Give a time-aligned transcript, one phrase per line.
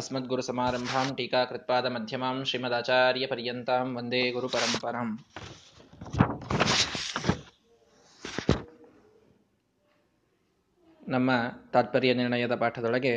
[0.00, 5.10] अस्मद्गुरुसमारम्भां टीकाकृत्पादमध्यमां श्रीमदाचार्यपर्यन्तां ವಂದೇ ಗುರುಪರಂಪರಾಂ
[11.02, 11.30] ನಮ್ಮ
[11.72, 13.14] ತಾತ್ಪರ್ಯ ನಿರ್ಣಯದ ಪಾಠದೊಳಗೆ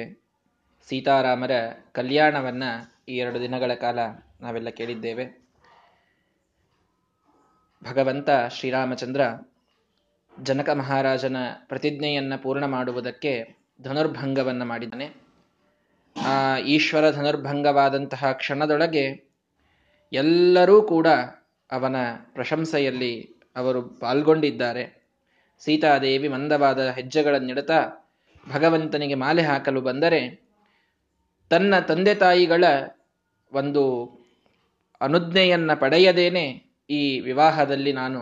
[0.88, 1.52] ಸೀತಾರಾಮರ
[1.92, 2.64] ಕಲ್ಯಾಣವನ್ನ
[3.10, 4.00] ಈ ಎರಡು ದಿನಗಳ ಕಾಲ
[4.42, 5.26] ನಾವೆಲ್ಲ ಕೇಳಿದ್ದೇವೆ
[7.82, 9.22] ಭಗವಂತ ಶ್ರೀರಾಮಚಂದ್ರ
[10.34, 11.38] ಜನಕ ಮಹಾರಾಜನ
[11.68, 13.34] ಪ್ರತಿಜ್ಞೆಯನ್ನ ಪೂರ್ಣ ಮಾಡುವುದಕ್ಕೆ
[13.82, 15.08] ಧನುರ್ಭಂಗವನ್ನ ಮಾಡಿದ್ದಾನೆ
[16.17, 19.35] ಆ ಈಶ್ವರ ಧನುರ್ಭಂಗವಾದಂತಹ ಕ್ಷಣದೊಳಗೆ
[20.13, 21.07] ಎಲ್ಲರೂ ಕೂಡ
[21.73, 21.97] ಅವನ
[22.33, 25.05] ಪ್ರಶಂಸೆಯಲ್ಲಿ ಅವರು ಪಾಲ್ಗೊಂಡಿದ್ದಾರೆ.
[25.59, 28.11] ಸೀತಾದೇವಿ ಮಂದವಾದ ಹೆಜ್ಜೆಗಳನ್ನಿಡುತ್ತಾ
[28.49, 30.21] ಭಗವಂತನಿಗೆ ಮಾಲೆ ಹಾಕಲು ಬಂದರೆ
[31.51, 32.65] ತನ್ನ ತಂದೆ ತಾಯಿಗಳ
[33.53, 33.83] ಒಂದು
[35.01, 36.47] ಅನುಜ್ಞೆಯನ್ನ ಪಡೆಯದೇನೆ
[36.91, 38.21] ಈ ವಿವಾಹದಲ್ಲಿ ನಾನು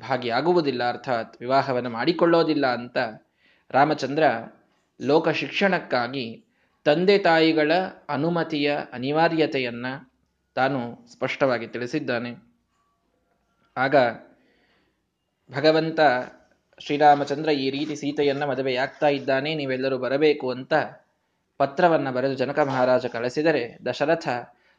[0.00, 2.98] ಭಾಗಿಯಾಗುವುದಿಲ್ಲ, ಅರ್ಥಾತ್ ವಿವಾಹವನ್ನು ಮಾಡಿಕೊಳ್ಳೋದಿಲ್ಲ ಅಂತ
[3.70, 4.22] ರಾಮಚಂದ್ರ
[5.00, 6.44] ಲೋಕ ಶಿಕ್ಷಣಕ್ಕಾಗಿ
[6.88, 7.72] ತಂದೆ ತಾಯಿಗಳ
[8.08, 9.86] ಅನುಮತಿಯ ಅನಿವಾರ್ಯತೆಯನ್ನ
[10.54, 12.36] ತಾನು ಸ್ಪಷ್ಟವಾಗಿ ತಿಳಿಸಿದ್ದಾನೆ.
[13.76, 13.96] ಆಗ
[15.52, 16.00] ಭಗವಂತ
[16.78, 20.74] ಶ್ರೀರಾಮಚಂದ್ರ ಈ ರೀತಿ ಸೀತೆಯನ್ನ ಮದುವೆಯಾಗ್ತಾ ಇದ್ದಾನೆ, ನೀವೆಲ್ಲರೂ ಬರಬೇಕು ಅಂತ
[21.58, 24.28] ಪತ್ರವನ್ನ ಬರೆದು ಜನಕ ಮಹಾರಾಜ ಕಳಿಸಿದರೆ ದಶರಥ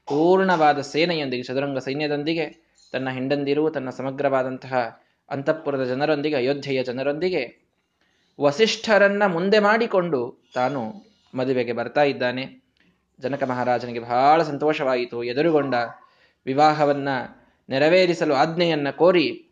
[0.05, 2.45] ಪೂರ್ಣವಾದ ಸೇನೆಯೊಂದಿಗೆ, ಚದುರಂಗ ಸೈನ್ಯದೊಂದಿಗೆ,
[2.91, 7.69] ತನ್ನ ಹೆಂಡಂದಿರು ತನ್ನ ಸಮಗ್ರವಾದಂತಹ ಅಂತಃಪುರದ ಜನರೊಂದಿಗೆ, ಅಯೋಧ್ಯೆಯ ಜನರೊಂದಿಗೆ
[8.41, 12.63] ವಸಿಷ್ಠರನ್ನ ಮುಂದೆ ಮಾಡಿಕೊಂಡು ತಾನು ಮದುವೆಗೆ ಬರ್ತಾ ಇದ್ದಾನೆ.
[13.19, 15.23] ಜನಕ ಮಹಾರಾಜನಿಗೆ ಬಹಳ ಸಂತೋಷವಾಯಿತು.
[15.23, 15.75] ಎದುರುಗೊಂಡ
[16.45, 17.09] ವಿವಾಹವನ್ನ
[17.69, 19.49] ನೆರವೇರಿಸಲು ಆಜ್ಞೆಯನ್ನ ಕೋರಿ,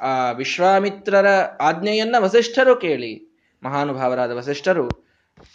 [0.00, 1.26] ಆ ವಿಶ್ವಾಮಿತ್ರರ
[1.60, 3.40] ಆಜ್ಞೆಯನ್ನ ವಸಿಷ್ಠರು ಕೇಳಿ.
[3.62, 4.88] ಮಹಾನುಭಾವರಾದ ವಸಿಷ್ಠರು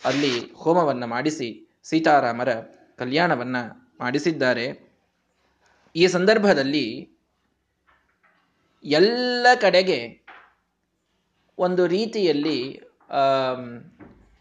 [0.05, 2.53] ಅಲ್ಲಿ ಹೋಮವನ್ನ ಮಾಡಿಸಿ, ಸೀತಾರಾಮರ
[2.97, 3.55] ಕಲ್ಯಾಣವನ್ನ
[3.99, 4.93] ಮಾಡಿಸಿದ್ದಾರೆ.
[5.95, 7.09] ಈ ಸಂದರ್ಭದಲ್ಲಿ
[8.83, 10.25] ಎಲ್ಲ ಕಡೆಗೆ
[11.57, 12.81] ಒಂದು ರೀತಿಯಲ್ಲಿ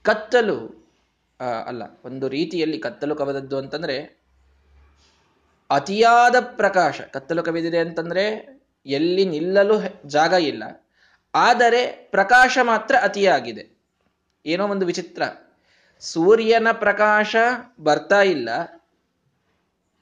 [0.03, 0.82] ಕತ್ತಲು
[1.43, 4.23] ಅಲ್ಲ, ಒಂದು ರೀತಿಯಲ್ಲಿ ಕತ್ತಲು ಕವಿದದ್ದು ಅಂತಂದ್ರೆ,
[5.71, 7.01] ಅತಿಯಾದ ಪ್ರಕಾಶ.
[7.01, 8.53] ಕತ್ತಲು ಕವಿದಿದೆ ಅಂತಂದ್ರೆ,
[8.87, 10.89] ಎಲ್ಲಿ ನಿಲ್ಲಲು ಜಾಗ ಇಲ್ಲ.
[11.35, 13.83] ಆದರೆ ಪ್ರಕಾಶ ಮಾತ್ರ ಅತಿಯಾಗಿದೆ.
[14.47, 15.23] ಏನೋ ಒಂದು ವಿಚಿತ್ರ.
[16.01, 17.37] ಸೂರ್ಯನ ಪ್ರಕಾಶ
[17.81, 18.49] ಬರ್ತಾ ಇಲ್ಲ.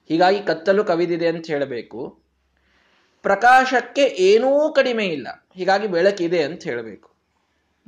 [0.08, 2.22] ಹೀಗಾಗಿ ಕತ್ತಲು ಕವಿದಿದೆ ಅಂತ ಹೇಳಬೇಕು.
[3.22, 5.48] ಪ್ರಕಾಶಕ್ಕೆ ಏನೂ ಕಡಿಮೆ ಇಲ್ಲ.
[5.54, 7.09] ಹೀಗಾಗಿ ಬೆಳಕಿದೆ ಅಂತ ಹೇಳಬೇಕು.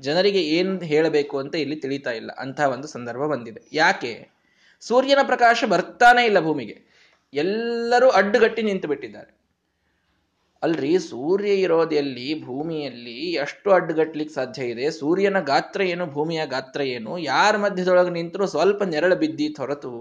[0.03, 2.31] ಜನರಿಗೆ ಏನ್ ಹೇಳಬೇಕು ಅಂತ ಇಲ್ಲಿ ತಿಳಿತಾ ಇಲ್ಲ.
[2.39, 3.61] ಅಂತ ಒಂದು ಸಂದರ್ಭ ಬಂದಿದೆ.
[3.73, 4.13] ಯಾಕೆ?
[4.81, 6.77] ಸೂರ್ಯನ ಪ್ರಕಾಶ ಬರ್ತಾನೆ ಇಲ್ಲ ಭೂಮಿಗೆ.
[7.35, 9.33] ಎಲ್ಲರೂ ಅಡ್ಡುಗಟ್ಟಿ ನಿಂತು ಬಿಟ್ಟಿದ್ದಾರೆ
[10.63, 14.91] ಅಲ್ರಿ, ಸೂರ್ಯ ಇರೋದೆಲ್ಲಿ ಭೂಮಿಯಲ್ಲಿ ಎಷ್ಟು ಅಡ್ಡುಗಟ್ಲಿಕ್ಕೆ ಸಾಧ್ಯ ಇದೆ?
[14.91, 17.13] ಸೂರ್ಯನ ಗಾತ್ರ ಏನು, ಭೂಮಿಯ ಗಾತ್ರ ಏನು?
[17.19, 19.93] ಯಾರ ಮಧ್ಯದೊಳಗೆ ನಿಂತರೂ ಸ್ವಲ್ಪ ನೆರಳು ಬಿದ್ದಿ ಹೊರತು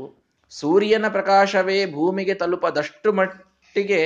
[0.50, 4.01] ಸೂರ್ಯನ ಪ್ರಕಾಶವೇ ಭೂಮಿಗೆ ತಲುಪದಷ್ಟು ಮಟ್ಟಿಗೆ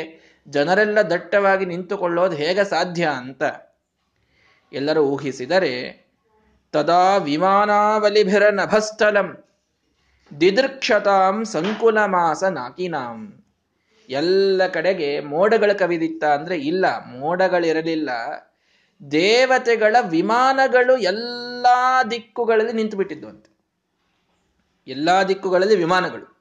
[0.47, 3.43] ಜನರೆಲ್ಲ ದಟ್ಟವಾಗಿ ನಿಂತುಕೊಳ್ಳೋದು ಹೇಗೆ ಸಾಧ್ಯ ಅಂತ.
[4.75, 6.05] ಎಲ್ಲರೂ ಊಹಿಸಿದರೆ,
[6.71, 9.43] ತದಾ ವಿಮಾನಾವಲಿಭಿರ ನಭಸ್ಥಲಂ
[10.41, 13.45] ದಿದೃಕ್ಷತಾಂ ಸಂಕುಲ ಮಾಸ ನಾಕಿನಾಂ.
[14.09, 18.09] ಎಲ್ಲ ಕಡೆಗೆ ಮೋಡಗಳು ಕವಿದಿತ್ತ ಅಂದ್ರೆ ಇಲ್ಲ, ಮೋಡಗಳಿರಲಿಲ್ಲ.
[19.11, 23.45] ದೇವತೆಗಳ ವಿಮಾನಗಳು ಎಲ್ಲಾ ದಿಕ್ಕುಗಳಲ್ಲಿ ನಿಂತು ಬಿಟ್ಟಿದ್ದು ಅಂತ
[24.87, 26.34] ಎಲ್ಲಾ ದಿಕ್ಕುಗಳಲ್ಲಿ ವಿಮಾನಗಳು.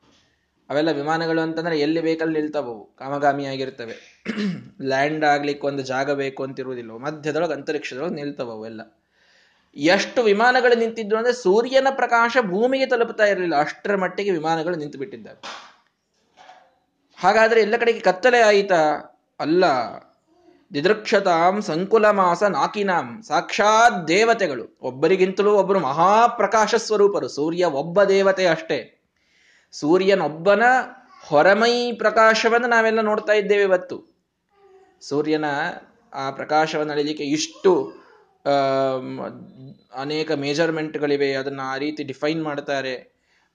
[0.70, 3.96] ಅವೆಲ್ಲ ವಿಮಾನಗಳು ಅಂತಂದ್ರೆ ಎಲ್ಲಿ ಬೇಕಲ್ಲಿ ನಿಲ್ತಾವವು ಕಾಮಗಾಮಿ ಆಗಿರ್ತವೆ
[4.80, 8.80] ಲ್ಯಾಂಡ್ ಆಗ್ಲಿಕ್ಕೆ ಒಂದು ಜಾಗ ಬೇಕು ಅಂತಿರುವುದಿಲ್ಲ, ಮಧ್ಯದೊಳಗೆ ಅಂತರಿಕ್ಷದೊಳಗೆ ನಿಲ್ತಾವವು ಎಲ್ಲ.
[9.76, 15.40] ಎಷ್ಟು ವಿಮಾನಗಳು ನಿಂತಿದ್ರು ಅಂದ್ರೆ ಸೂರ್ಯನ ಪ್ರಕಾಶ ಭೂಮಿಗೆ ತಲುಪುತ್ತಾ ಇರಲಿಲ್ಲ, ಅಷ್ಟರ ಮಟ್ಟಿಗೆ ವಿಮಾನಗಳು ನಿಂತು ಬಿಟ್ಟಿದ್ದಾರೆ
[17.18, 18.80] ಹಾಗಾದ್ರೆ ಎಲ್ಲ ಕಡೆಗೆ ಕತ್ತಲೆ ಆಯಿತಾ?
[19.40, 19.64] ಅಲ್ಲ.
[20.72, 24.78] ದಿದೃಕ್ಷತಾಂ ಸಂಕುಲ ಮಾಸ ನಾಕಿನಾಂ, ಸಾಕ್ಷಾತ್ ದೇವತೆಗಳು.
[24.80, 28.93] ಒಬ್ಬರಿಗಿಂತಲೂ ಒಬ್ಬರು ಮಹಾಪ್ರಕಾಶ ಸ್ವರೂಪರು, ಸೂರ್ಯ ಒಬ್ಬ ದೇವತೆ ಅಷ್ಟೇ.
[29.80, 30.62] ಸೂರ್ಯನೊಬ್ಬನ
[31.26, 33.96] ಹೊರಮೈ ಪ್ರಕಾಶವನ್ನು ನಾವೆಲ್ಲ ನೋಡ್ತಾ ಇದ್ದೇವೆ ಇವತ್ತು.
[35.02, 35.44] ಸೂರ್ಯನ
[36.14, 37.72] ಆ ಪ್ರಕಾಶವನ್ನು ಅಳಿಲಿಕ್ಕೆ ಇಷ್ಟು
[40.00, 42.94] ಅನೇಕ ಮೇಜರ್ಮೆಂಟ್ಗಳಿವೆ ಅದನ್ನು ಆ ರೀತಿ ಡಿಫೈನ್ ಮಾಡ್ತಾರೆ.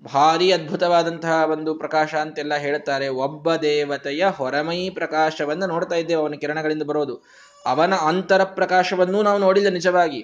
[0.03, 6.21] ಭಾರಿ ಅದ್ಭುತವಾದಂತಹ ಒಂದು ಪ್ರಕಾಶ ಅಂತೆಲ್ಲ ಹೇಳ್ತಾರೆ ಒಬ್ಬ ದೇವತೆಯ ಹೊರಮೈ ಪ್ರಕಾಶವನ್ನು ನೋಡ್ತಾ ಇದ್ದೇವೆ.
[6.21, 7.15] ಅವನ ಕಿರಣಗಳಿಂದ ಬರೋದು.
[7.65, 10.21] ಅವನ ಅಂತರ ಪ್ರಕಾಶವನ್ನೂ ನಾವು ನೋಡಿಲ್ಲ ನಿಜವಾಗಿ.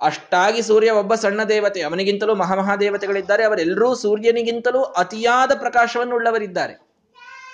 [0.00, 6.88] ಅಷ್ಟಾಗಿ ಸೂರ್ಯ ಒಬ್ಬ ಸಣ್ಣ ದೇವತೆ, ಅವನಿಗಿಂತಲೂ ಮಹಾಮಹಾದೇವತೆಗಳಿದ್ದಾರೆ ಅವರೆಲ್ಲರೂ ಸೂರ್ಯನಿಗಿಂತಲೂ ಅತಿಯಾದ ಪ್ರಕಾಶವನ್ನು ಉಳ್ಳವರಿದ್ದಾರೆ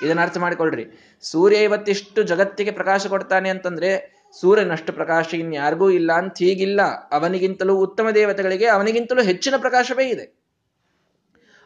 [0.02, 0.84] ಇದನ್ನ ಅರ್ಥ ಮಾಡಿಕೊಳ್ಳ್ರಿ
[1.22, 6.82] ಸೂರ್ಯ ಇವತ್ತಿಷ್ಟು ಜಗತ್ತಿಗೆ ಪ್ರಕಾಶ ಕೊಡ್ತಾನೆ ಅಂತಂದ್ರೆ, ಸೂರ್ಯನಷ್ಟು ಪ್ರಕಾಶ ಇನ್ಯಾರಿಗೂ ಇಲ್ಲ ಅಂತ ಹೀಗಿಲ್ಲ.
[7.12, 10.44] ಅವನಿಗಿಂತಲೂ ಉತ್ತಮ ದೇವತೆಗಳಿಗೆ ಅವನಿಗಿಂತಲೂ ಹೆಚ್ಚಿನ ಪ್ರಕಾಶವೇ ಇದೆ.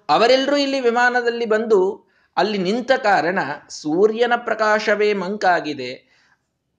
[0.08, 3.38] ಅವರೆಲ್ಲರೂ ಇಲ್ಲಿ ವಿಮಾನದಲ್ಲಿ ಬಂದು ಅಲ್ಲಿ ನಿಂತ ಕಾರಣ
[3.68, 6.07] ಸೂರ್ಯನ ಪ್ರಕಾಶವೇ ಮಂಕಾಗಿದೆ.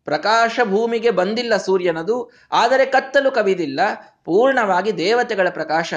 [0.10, 2.18] ಪ್ರಕಾಶ ಭೂಮಿಗೆ ಬಂದಿಲ್ಲ ಸೂರ್ಯನದು,
[2.52, 3.80] ಆದರೆ ಕತ್ತಲು ಕವಿದಿಲ್ಲ.
[4.26, 5.94] ಪೂರ್ಣವಾಗಿ ದೇವತೆಗಳ ಪ್ರಕಾಶ.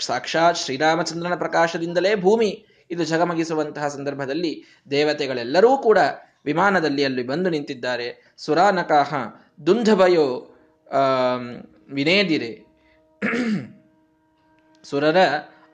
[0.00, 2.50] ಸಾಕ್ಷಾತ್ ಶ್ರೀರಾಮಚಂದ್ರನ ಪ್ರಕಾಶದಿಂದಲೇ ಭೂಮಿ.
[2.90, 4.52] ಇದು ಜಗಮಗಿಸುವಂತಹ ಸಂದರ್ಭದಲ್ಲಿ
[4.90, 5.98] ದೇವತೆಗಳೆಲ್ಲರೂ ಕೂಡ
[6.44, 8.08] ವಿಮಾನದಲ್ಲಿ ಅಲ್ಲಿ ಬಂದು ನಿಂತಿದ್ದಾರೆ.
[8.38, 9.14] ಸುರಾನಕಾಹ,
[9.66, 10.26] ದುಂಧಭಯೋ
[11.88, 12.52] ವಿನೇದಿರೆ.
[14.84, 15.16] ಸುರರ,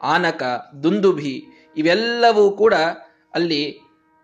[0.03, 0.43] ಆನಕ,
[0.83, 1.35] ದುಂದುಭಿ,
[1.77, 2.75] ಇವೆಲ್ಲವೂ ಕೂಡ
[3.35, 3.63] ಅಲ್ಲಿ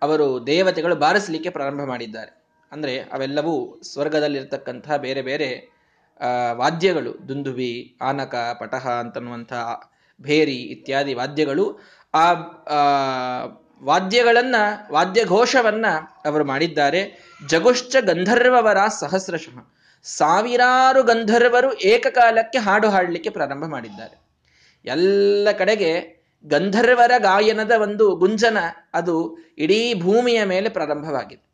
[0.02, 2.32] ಅವರು ದೇವತೆಗಳು ಬಾರಿಸಲಿಕ್ಕೆ ಪ್ರಾರಂಭ ಮಾಡಿದ್ದಾರೆ.
[2.72, 5.48] ಅಂದ್ರೆ ಅವೆಲ್ಲವೂ ಸ್ವರ್ಗದಲ್ಲಿರ್ತಕ್ಕಂಥ ಬೇರೆ ಬೇರೆ
[6.52, 9.52] ವಾದ್ಯಗಳು, ದುಂದುಬಿ, ಆನಕ, ಪಟಹ ಅಂತನ್ನುವಂಥ
[10.22, 11.78] ಭೇರಿ ಇತ್ಯಾದಿ ವಾದ್ಯಗಳು,
[12.14, 12.32] ಆ
[13.82, 14.56] ವಾದ್ಯಗಳನ್ನ
[14.90, 15.86] ವಾದ್ಯ ಘೋಷವನ್ನ
[16.24, 17.00] ಅವರು ಮಾಡಿದ್ದಾರೆ.
[17.48, 19.56] ಜಗುಶ್ಚ ಗಂಧರ್ವವರ ಸಹಸ್ರಶಃ.
[20.04, 24.16] ಸಾವಿರಾರು ಗಂಧರ್ವರು ಏಕಕಾಲಕ್ಕೆ ಹಾಡು ಹಾಡಲಿಕ್ಕೆ ಪ್ರಾರಂಭ ಮಾಡಿದ್ದಾರೆ.
[24.84, 25.90] ಎಲ್ಲ ಕಡೆಗೆ
[26.44, 28.58] ಗಂಧರ್ವರ ಗಾಯನದ ಒಂದು ಗುಂಜನ
[28.94, 31.45] ಅದು ಇಡೀ ಭೂಮಿಯ ಮೇಲೆ ಪ್ರಾರಂಭವಾಗಿದೆ.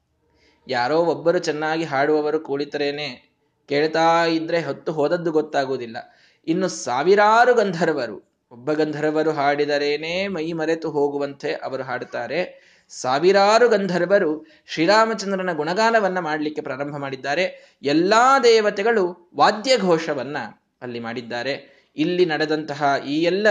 [0.69, 3.33] ಯಾರೋ ಒಬ್ಬರು ಚೆನ್ನಾಗಿ ಹಾಡುವವರು ಕುಳಿತರೇನೆ
[3.69, 5.97] ಕೇಳ್ತಾ ಇದ್ರೆ ಹೊತ್ತು ಹೋದದ್ದು ಗೊತ್ತಾಗುವುದಿಲ್ಲ.
[6.47, 12.73] ಇನ್ನು ಸಾವಿರಾರು ಗಂಧರ್ವರು, ಒಬ್ಬ ಗಂಧರ್ವರು ಹಾಡಿದರೇನೆ ಮೈ ಮರೆತು ಹೋಗುವಂತೆ ಅವರು ಹಾಡುತ್ತಾರೆ.
[12.89, 17.77] ಸಾವಿರಾರು ಗಂಧರ್ವರು ಶ್ರೀರಾಮಚಂದ್ರನ ಗುಣಗಾನವನ್ನ ಮಾಡಲಿಕ್ಕೆ ಪ್ರಾರಂಭ ಮಾಡಿದ್ದಾರೆ.
[17.83, 20.37] ಎಲ್ಲಾ ದೇವತೆಗಳು ವಾದ್ಯ ಘೋಷವನ್ನ
[20.83, 21.85] ಅಲ್ಲಿ ಮಾಡಿದ್ದಾರೆ.
[21.97, 23.47] ಇಲ್ಲಿ ನಡೆದಂತಹ ಈ ಎಲ್ಲ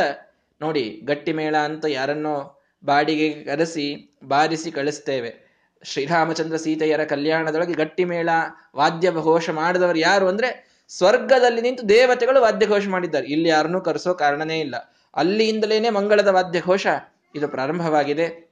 [0.61, 5.50] ನೋಡಿ ಗಟ್ಟಿಮೇಳ ಅಂತ ಯಾರನ್ನೋ ಬಾಡಿಗೆ ಕರೆಸಿ, ಬಾರಿಸಿ ಕಳಿಸ್ತೇವೆ.
[5.83, 8.29] ಶ್ರೀರಾಮಚಂದ್ರ ಸೀತೆಯರ ಕಲ್ಯಾಣದೊಳಗೆ ಗಟ್ಟಿಮೇಳ
[8.75, 13.27] ವಾದ್ಯ ಘೋಷ ಮಾಡಿದವರು ಯಾರು ಅಂದ್ರೆ ಸ್ವರ್ಗದಲ್ಲಿ ನಿಂತು ದೇವತೆಗಳು ವಾದ್ಯ ಘೋಷ ಮಾಡಿದ್ದಾರೆ.
[13.27, 14.75] ಇಲ್ಲಿ ಯಾರನ್ನೂ ಕರೆಸೋ ಕಾರಣನೇ ಇಲ್ಲ.
[15.15, 16.87] ಅಲ್ಲಿಯಿಂದಲೇನೆ ಮಂಗಳದ ವಾದ್ಯ ಘೋಷ
[17.35, 18.51] ಇದು ಪ್ರಾರಂಭವಾಗಿದೆ.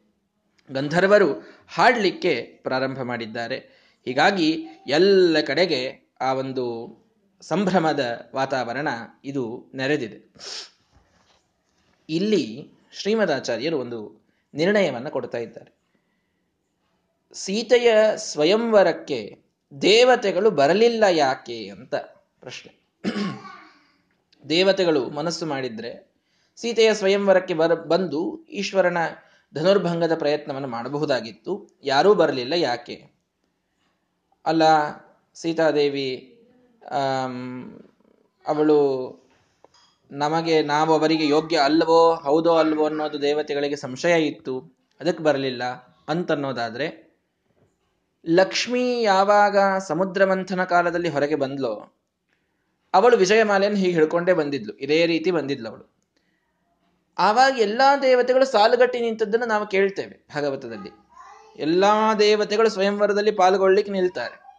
[0.72, 1.34] ಗಂಧರ್ವರು
[1.70, 3.58] ಹಾಡಲಿಕ್ಕೆ ಪ್ರಾರಂಭ ಮಾಡಿದ್ದಾರೆ.
[4.06, 6.66] ಹೀಗಾಗಿ ಎಲ್ಲ ಕಡೆಗೆ ಆ ಒಂದು
[7.42, 8.88] ಸಂಭ್ರಮದ ವಾತಾವರಣ
[9.26, 10.34] ಇದು ನೆರೆದಿದೆ.
[12.10, 14.22] ಇಲ್ಲಿ ಶ್ರೀಮದಾಚಾರ್ಯರು ಒಂದು
[14.54, 15.79] ನಿರ್ಣಯವನ್ನು ಕೊಡ್ತಾ ಇದ್ದಾರೆ.
[17.34, 19.44] ಸೀತೆಯ ಸ್ವಯಂವರಕ್ಕೆ
[19.82, 21.96] ದೇವತೆಗಳು ಬರಲಿಲ್ಲ ಯಾಕೆ ಅಂತ
[22.40, 22.72] ಪ್ರಶ್ನೆ.
[24.50, 26.10] ದೇವತೆಗಳು ಮನಸ್ಸು ಮಾಡಿದ್ರೆ
[26.56, 28.98] ಸೀತೆಯ ಸ್ವಯಂವರಕ್ಕೆ ಬರ, ಬಂದು ಈಶ್ವರನ
[29.54, 31.80] ಧನುರ್ಭಂಗದ ಪ್ರಯತ್ನವನ್ನು ಮಾಡಬಹುದಾಗಿತ್ತು.
[31.84, 33.12] ಯಾರೂ ಬರಲಿಲ್ಲ ಯಾಕೆ?
[34.46, 34.64] ಅಲ್ಲ,
[35.34, 36.40] ಸೀತಾದೇವಿ
[38.48, 38.80] ಅವಳು
[40.12, 44.60] ನಮಗೆ, ನಾವು ಅವರಿಗೆ ಯೋಗ್ಯ ಅಲ್ಲವೋ ಹೌದೋ ಅಲ್ವೋ ಅನ್ನೋದು ದೇವತೆಗಳಿಗೆ ಸಂಶಯ ಇತ್ತು.
[45.02, 45.64] ಅದಕ್ಕೆ ಬರಲಿಲ್ಲ
[46.08, 47.09] ಅಂತನ್ನೋದಾದ್ರೆ
[48.26, 51.96] ಲಕ್ಷ್ಮಿ ಯಾವಾಗ ಸಮುದ್ರ ಮಂಥನ ಕಾಲದಲ್ಲಿ ಹೊರಗೆ ಬಂದ್ಲೋ,
[52.94, 54.74] ಅವಳು ವಿಜಯಮಾಲೆಯನ್ನು ಹೀಗೆ ಹಿಡ್ಕೊಂಡೇ ಬಂದಿದ್ಲು.
[54.74, 56.00] ಇದೇ ರೀತಿ ಬಂದಿದ್ಲು ಅವಳು.
[57.20, 60.90] ಆವಾಗ ಎಲ್ಲಾ ದೇವತೆಗಳು ಸಾಲುಗಟ್ಟಿ ನಿಂತದ್ದನ್ನು ನಾವು ಕೇಳ್ತೇವೆ ಭಾಗವತದಲ್ಲಿ.
[61.62, 64.50] ಎಲ್ಲಾ ದೇವತೆಗಳು ಸ್ವಯಂವರದಲ್ಲಿ ಪಾಲ್ಗೊಳ್ಳಿಕ್ಕೆ ನಿಲ್ತಾರೆ.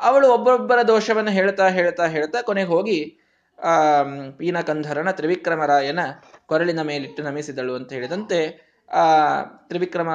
[0.00, 3.18] ಅವಳು ಒಬ್ಬೊಬ್ಬರ ದೋಷವನ್ನು ಹೇಳ್ತಾ ಹೇಳ್ತಾ ಹೇಳ್ತಾ ಕೊನೆಗೆ ಹೋಗಿ,
[3.62, 4.02] ಆ,
[4.36, 5.98] ಪೀನಕಂಧರನ ತ್ರಿವಿಕ್ರಮರಾಯನ
[6.46, 10.08] ಕೊರಳಿನ ಮೇಲಿಟ್ಟು ನಮಿಸಿದಳು ಅಂತ ಹೇಳಿದಂತೆ, ಆ, ತ್ರಿವಿಕ್ರಮ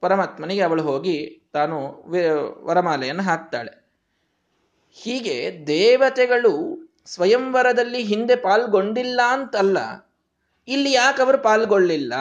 [0.00, 1.76] ಪರಮಾತ್ಮನಿಗೆ ಅವಳು ಹೋಗಿ ತಾನು
[2.66, 3.72] ವರಮಾಲೆಯನ್ನು ಹಾಕ್ತಾಳೆ.
[4.98, 5.36] ಹೀಗೆ
[5.66, 6.52] ದೇವತೆಗಳು
[7.06, 9.78] ಸ್ವಯಂವರದಲ್ಲಿ ಹಿಂದೆ ಪಾಲ್ಗೊಂಡಿಲ್ಲ ಅಂತಲ್ಲ,
[10.68, 12.14] ಇಲ್ಲಿ ಯಾಕೆ ಅವರು ಪಾಲ್ಗೊಳ್ಳಿಲ್ಲ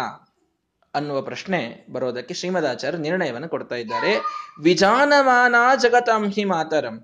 [0.93, 1.59] ಅನ್ನುವ ಪ್ರಶ್ನೆ
[1.89, 4.11] ಬರೋದಕ್ಕೆ ಶ್ರೀಮದಾಚಾರ್ಯ ನಿರ್ಣಯವನ್ನು ಕೊಡ್ತಾ ಇದ್ದಾರೆ.
[4.59, 6.95] ವಿಜಾನಮಾನ ಜಗತಾಂ ಹಿ ಮಾತರಂ,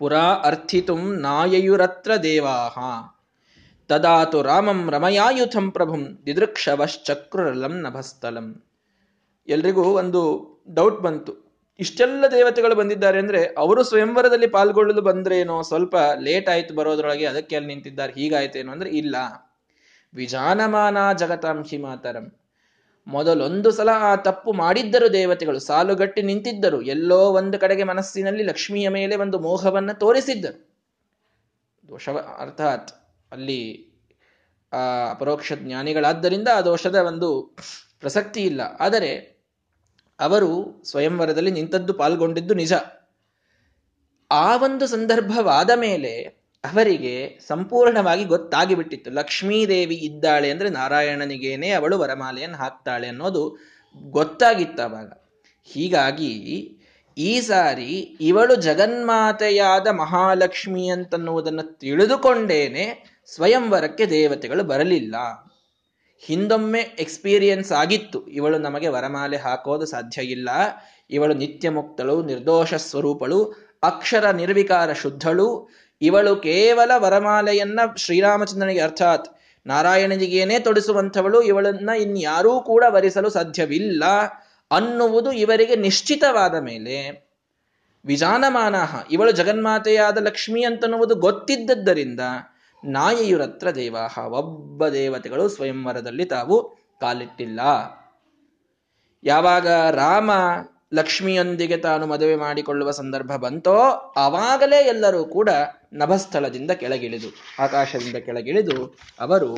[0.00, 2.78] ಪುರಾ ಅರ್ಥಿತುಂ ನಾಯಯುರತ್ರ ದೇವಾಹ
[3.90, 8.48] ತದಾತು ರಾಮಂ ರಮಯಾಯುಥಂ ಪ್ರಭುಂ ದಿದೃಕ್ಷವಶ್ಚಕ್ರುರಲಂ ನಭಸ್ಥಲಂ.
[9.48, 10.22] ಎಲ್ರಿಗೂ ಒಂದು
[10.74, 11.48] ಡೌಟ್ ಬಂತು.
[11.80, 18.12] ಇಷ್ಟೆಲ್ಲ ದೇವತೆಗಳು ಬಂದಿದ್ದಾರೆ ಅಂದ್ರೆ ಅವರು ಸ್ವಯಂವರದಲ್ಲಿ ಪಾಲ್ಗೊಳ್ಳಲು ಬಂದ್ರೇನೋ ಸ್ವಲ್ಪ ಲೇಟ್ ಆಯ್ತು ಬರೋದ್ರೊಳಗೆ ಅದಕ್ಕೆ ಅಲ್ಲಿ ನಿಂತಿದ್ದಾರೆ.
[18.12, 19.16] ಹೀಗಾಯ್ತೇನೋ ಅಂದ್ರೆ ಇಲ್ಲ.
[20.14, 22.32] ವಿಜಾನಮಾನ ಜಗತಾಂಶಿ ಮಾತರಂ
[23.06, 25.58] ಮೊದಲೊಂದು ಸಲ ಆ ತಪ್ಪು ಮಾಡಿದ್ದರು ದೇವತೆಗಳು.
[25.58, 26.82] ಸಾಲುಗಟ್ಟಿ ನಿಂತಿದ್ದರು.
[26.82, 30.68] ಎಲ್ಲೋ ಒಂದು ಕಡೆಗೆ ಮನಸ್ಸಿನಲ್ಲಿ ಲಕ್ಷ್ಮಿಯ ಮೇಲೆ ಒಂದು ಮೋಹವನ್ನ ತೋರಿಸಿದ್ದರು.
[31.88, 32.90] ದೋಷ ಅರ್ಥಾತ್
[33.32, 33.88] ಅಲ್ಲಿ
[34.72, 37.56] ಆ ಅಪರೋಕ್ಷ ಜ್ಞಾನಿಗಳಾದ್ದರಿಂದ ಆ ದೋಷದ ಒಂದು
[38.00, 38.60] ಪ್ರಸಕ್ತಿ ಇಲ್ಲ.
[38.80, 39.37] ಆದರೆ
[40.20, 42.72] ಅವರು ಸ್ವಯಂವರದಲ್ಲಿ ನಿಂತದ್ದು ಪಾಲ್ಗೊಂಡಿದ್ದು ನಿಜ.
[44.30, 46.14] ಆ ಒಂದು ಸಂದರ್ಭವಾದ ಮೇಲೆ
[46.72, 49.10] ಅವರಿಗೆ ಸಂಪೂರ್ಣವಾಗಿ ಗೊತ್ತಾಗಿಬಿಟ್ಟಿತ್ತು.
[49.10, 53.58] ಲಕ್ಷ್ಮೀದೇವಿ ಇದ್ದಾಳೆ ಅಂದ್ರೆ ನಾರಾಯಣನಿಗೇನೆ ಅವಳು ವರಮಾಲೆಯನ್ನು ಹಾಕ್ತಾಳೆ ಅನ್ನೋದು
[53.96, 55.12] ಗೊತ್ತಾಗಿತ್ತು ಅವಾಗ.
[55.64, 56.74] ಹೀಗಾಗಿ
[57.18, 65.16] ಈ ಸಾರಿ ಇವಳು ಜಗನ್ಮಾತೆಯಾದ ಮಹಾಲಕ್ಷ್ಮಿ ಅಂತನ್ನುವುದನ್ನು ತಿಳಿದುಕೊಂಡೇನೆ ಸ್ವಯಂವರಕ್ಕೆ ದೇವತೆಗಳು ಬರಲಿಲ್ಲ.
[66.20, 68.26] ಹಿಂದೊಮ್ಮೆ ಎಕ್ಸ್ಪೀರಿಯನ್ಸ್ ಆಗಿತ್ತು.
[68.26, 70.48] ಇವಳು ನಮಗೆ ವರಮಾಲೆ ಹಾಕೋದು ಸಾಧ್ಯ ಇಲ್ಲ.
[71.10, 73.44] ಇವಳು ನಿತ್ಯ ಮುಕ್ತಳು ನಿರ್ದೋಷ ಸ್ವರೂಪಳು,
[73.82, 75.68] ಅಕ್ಷರ ನಿರ್ವಿಕಾರ ಶುದ್ಧಳು.
[76.02, 79.28] ಇವಳು ಕೇವಲ ವರಮಾಲೆಯನ್ನ ಶ್ರೀರಾಮಚಂದ್ರನಿಗೆ ಅರ್ಥಾತ್
[79.66, 81.42] ನಾರಾಯಣನಿಗೇನೆ ತೊಡಿಸುವಂಥವಳು.
[81.42, 84.04] ಇವಳನ್ನ ಇನ್ಯಾರೂ ಕೂಡ ವರಿಸಲು ಸಾಧ್ಯವಿಲ್ಲ.
[84.70, 87.28] ಅನ್ನುವುದು ಇವರಿಗೆ ನಿಶ್ಚಿತವಾದ ಮೇಲೆ.
[88.04, 92.20] ವಿಜಾನಮಾನಹ, ಇವಳು ಜಗನ್ಮಾತೆಯಾದ ಲಕ್ಷ್ಮಿ ಅಂತನ್ನುವುದು ಗೊತ್ತಿದ್ದದ್ದರಿಂದ
[92.84, 94.18] ನಾಯಯುರತ್ರ ದೇವಾಹ.
[94.18, 97.60] ಒಬ್ಬ ದೇವತೆಗಳು ಸ್ವಯಂವರದಲ್ಲಿ ತಾವು ಕಾಲಿಟ್ಟಿಲ್ಲ.
[99.24, 100.30] ಯಾವಾಗ ರಾಮ
[100.94, 103.76] ಲಕ್ಷ್ಮಿಯೊಂದಿಗೆ ತಾನು ಮದುವೆ ಮಾಡಿಕೊಳ್ಳುವ ಸಂದರ್ಭ ಬಂತೋ,
[104.16, 105.48] ಆವಾಗಲೇ ಎಲ್ಲರೂ ಕೂಡ
[105.92, 107.26] ನಭಸ್ಥಳದಿಂದ ಕೆಳಗಿಳಿದು,
[107.58, 109.56] ಆಕಾಶದಿಂದ ಕೆಳಗಿಳಿದು ಅವರು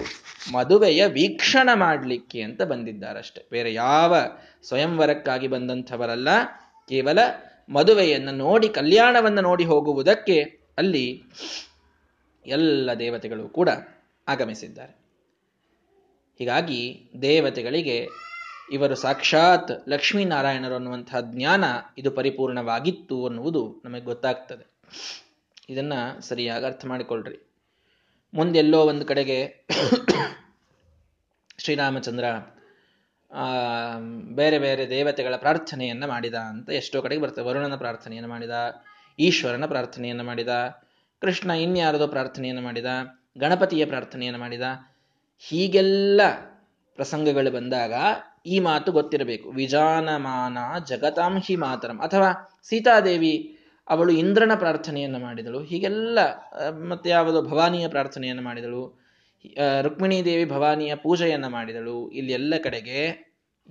[0.53, 3.49] ಮದುವೆಯ ವೀಕ್ಷಣ ಮಾಡಲಿಕ್ಕೆ ಅಂತ ಬಂದಿದ್ದಾರಷ್ಟೆ.
[3.51, 4.17] ಬೇರೆ ಯಾವ
[4.69, 6.29] ಸ್ವಯಂವರಕ್ಕಾಗಿ ಬಂದಂಥವರಲ್ಲ.
[6.89, 7.19] ಕೇವಲ
[7.69, 10.43] ಮದುವೆಯನ್ನು ನೋಡಿ, ಕಲ್ಯಾಣವನ್ನು ನೋಡಿ ಹೋಗುವುದಕ್ಕೆ
[10.79, 11.23] ಅಲ್ಲಿ
[12.47, 13.69] ಎಲ್ಲ ದೇವತೆಗಳು ಕೂಡ
[14.29, 14.93] ಆಗಮಿಸಿದ್ದಾರೆ.
[16.39, 18.09] ಹೀಗಾಗಿ ದೇವತೆಗಳಿಗೆ
[18.73, 21.65] ಇವರು ಸಾಕ್ಷಾತ್ ಲಕ್ಷ್ಮೀನಾರಾಯಣರು ಅನ್ನುವಂತಹ ಜ್ಞಾನ
[21.99, 24.65] ಇದು ಪರಿಪೂರ್ಣವಾಗಿತ್ತು ಅನ್ನುವುದು ನಮಗೆ ಗೊತ್ತಾಗ್ತದೆ.
[25.69, 27.39] ಇದನ್ನ ಸರಿಯಾಗಿ ಅರ್ಥ ಮಾಡಿಕೊಳ್ಳ್ರಿ
[28.35, 29.39] ಮುಂದೆಲ್ಲೋ ಒಂದು ಕಡೆಗೆ
[31.59, 32.25] ಶ್ರೀರಾಮಚಂದ್ರ
[34.35, 37.45] ಬೇರೆ ಬೇರೆ ದೇವತೆಗಳ ಪ್ರಾರ್ಥನೆಯನ್ನ ಮಾಡಿದ ಅಂತ ಎಷ್ಟೋ ಕಡೆಗೆ ಬರ್ತದೆ.
[37.45, 38.51] ವರುಣನ ಪ್ರಾರ್ಥನೆಯನ್ನು ಮಾಡಿದ,
[39.19, 40.49] ಈಶ್ವರನ ಪ್ರಾರ್ಥನೆಯನ್ನು ಮಾಡಿದ
[41.23, 42.87] ಕೃಷ್ಣ ಇನ್ಯಾರದೋ ಪ್ರಾರ್ಥನೆಯನ್ನು ಮಾಡಿದ,
[43.39, 44.63] ಗಣಪತಿಯ ಪ್ರಾರ್ಥನೆಯನ್ನು ಮಾಡಿದ,
[45.39, 46.21] ಹೀಗೆಲ್ಲ
[46.95, 47.93] ಪ್ರಸಂಗಗಳು ಬಂದಾಗ
[48.47, 49.51] ಈ ಮಾತು ಗೊತ್ತಿರಬೇಕು.
[49.51, 51.99] ವಿಜಾನಮಾನ ಜಗತಾಂಹಿ ಮಾತರಂ.
[52.01, 52.31] ಅಥವಾ
[52.63, 53.35] ಸೀತಾದೇವಿ
[53.89, 56.19] ಅವಳು ಇಂದ್ರನ ಪ್ರಾರ್ಥನೆಯನ್ನು ಮಾಡಿದಳು, ಹೀಗೆಲ್ಲ
[56.89, 58.83] ಮತ್ತೆ ಯಾವುದೋ ಭವಾನಿಯ ಪ್ರಾರ್ಥನೆಯನ್ನು ಮಾಡಿದಳು
[59.83, 62.11] ರುಕ್ಮಿಣೀ ದೇವಿ ಭವಾನಿಯ ಪೂಜೆಯನ್ನು ಮಾಡಿದಳು.
[62.11, 62.99] ಇಲ್ಲಿ ಎಲ್ಲ ಕಡೆಗೆ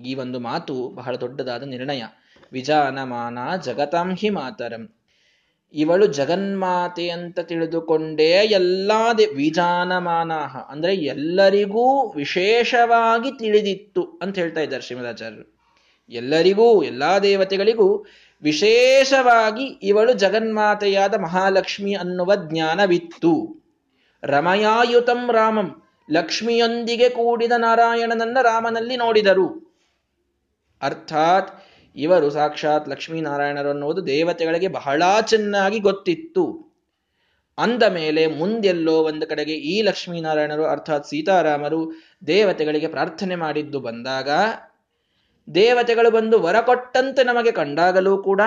[0.06, 2.04] ಈ ಒಂದು ಮಾತು ಬಹಳ ದೊಡ್ಡದಾದ ನಿರ್ಣಯ.
[2.52, 4.99] ವಿಜಾನಮಾನ ಜಗತಾಂಹಿ ಮಾತರಂ.
[5.74, 10.58] ಇವಳು ಜಗನ್ಮಾತೆ ಅಂತ ತಿಳಿದುಕೊಂಡೇ ಎಲ್ಲಾ ದೇ, ವಿಜಾನಮಾನಾಹ.
[10.58, 15.60] ಅಂದ್ರೆ ಎಲ್ಲರಿಗೂ ವಿಶೇಷವಾಗಿ ತಿಳಿದಿತ್ತು ಅಂತ ಹೇಳ್ತಾ ಇದ್ದಾರೆ ಶ್ರೀಮದಾಚಾರ್ಯರು.
[16.10, 18.06] ಎಲ್ಲರಿಗೂ, ಎಲ್ಲಾ ದೇವತೆಗಳಿಗೂ
[18.42, 23.60] ವಿಶೇಷವಾಗಿ ಇವಳು ಜಗನ್ಮಾತೆಯಾದ ಮಹಾಲಕ್ಷ್ಮಿ ಅನ್ನುವ ಜ್ಞಾನವಿತ್ತು.
[24.24, 29.70] ರಮಯಾಯುತಂ ರಾಮಂ, ಲಕ್ಷ್ಮಿಯೊಂದಿಗೆ ಕೂಡಿದ ನಾರಾಯಣನನ್ನ ರಾಮನಲ್ಲಿ ನೋಡಿದರು.
[30.82, 31.64] ಅರ್ಥಾತ್
[31.96, 36.70] ಇವರು ಸಾಕ್ಷಾತ್ ಲಕ್ಷ್ಮೀನಾರಾಯಣರು ಅನ್ನುವುದು ದೇವತೆಗಳಿಗೆ ಬಹಳ ಚೆನ್ನಾಗಿ ಗೊತ್ತಿತ್ತು.
[37.58, 41.92] ಅಂದ ಮೇಲೆ ಮುಂದೆಲ್ಲೋ ಒಂದು ಕಡೆಗೆ ಈ ಲಕ್ಷ್ಮೀನಾರಾಯಣರು ಅರ್ಥಾತ್ ಸೀತಾರಾಮರು
[42.28, 44.30] ದೇವತೆಗಳಿಗೆ ಪ್ರಾರ್ಥನೆ ಮಾಡಿದ್ದು ಬಂದಾಗ
[45.56, 48.42] ದೇವತೆಗಳು ಬಂದು ವರ ಕೊಟ್ಟಂತೆ ನಮಗೆ ಕಂಡಾಗಲೂ ಕೂಡ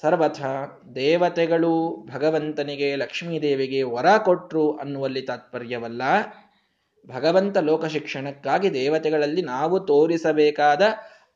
[0.00, 0.40] ಸರ್ವಥ
[0.94, 6.02] ದೇವತೆಗಳು ಭಗವಂತನಿಗೆ ಲಕ್ಷ್ಮೀದೇವಿಗೆ ವರ ಕೊಟ್ಟರು ಅನ್ನುವಲ್ಲಿ ತಾತ್ಪರ್ಯವಲ್ಲ.
[7.14, 10.82] ಭಗವಂತ ಲೋಕ ಶಿಕ್ಷಣಕ್ಕಾಗಿ ದೇವತೆಗಳಲ್ಲಿ ನಾವು ತೋರಿಸಬೇಕಾದ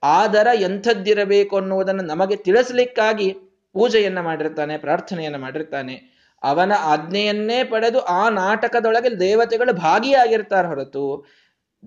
[0.03, 3.33] ಆದರ ಎಂಥದ್ದಿರಬೇಕು ಅನ್ನುವುದನ್ನು ನಮಗೆ ತಿಳಿಸ್ಲಿಕ್ಕಾಗಿ
[3.73, 6.13] ಪೂಜೆಯನ್ನ ಮಾಡಿರ್ತಾನೆ, ಪ್ರಾರ್ಥನೆಯನ್ನ ಮಾಡಿರ್ತಾನೆ.
[6.43, 11.27] ಅವನ ಆಜ್ಞೆಯನ್ನೇ ಪಡೆದು ಆ ನಾಟಕದೊಳಗೆ ದೇವತೆಗಳು ಭಾಗಿಯಾಗಿರ್ತಾರೆ ಹೊರತು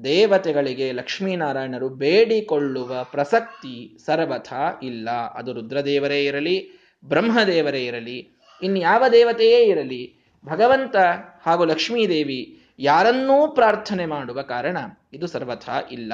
[0.04, 4.54] ದೇವತೆಗಳಿಗೆ ಲಕ್ಷ್ಮೀನಾರಾಯಣರು ಬೇಡಿಕೊಳ್ಳುವ ಪ್ರಸಕ್ತಿ ಸರ್ವಥ
[4.84, 5.10] ಇಲ್ಲ.
[5.12, 10.96] ಅದು ರುದ್ರದೇವರೇ ಇರಲಿ, ಬ್ರಹ್ಮದೇವರೇ ಇರಲಿ, ಇನ್ಯಾವ ದೇವತೆಯೇ ಇರಲಿ, ಭಗವಂತ
[11.46, 14.78] ಹಾಗೂ ಲಕ್ಷ್ಮೀದೇವಿ ಯಾರನ್ನೂ ಪ್ರಾರ್ಥನೆ ಮಾಡುವ ಕಾರಣ
[15.14, 16.14] ಇದು ಸರ್ವಥ ಇಲ್ಲ.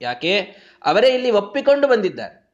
[0.00, 0.40] ಯಾಕೆ?
[0.84, 2.44] ಅವರೇ ಇಲ್ಲಿ ಒಪ್ಪಿಕೊಂಡು ಬಂದಿದ್ದಾರೆ.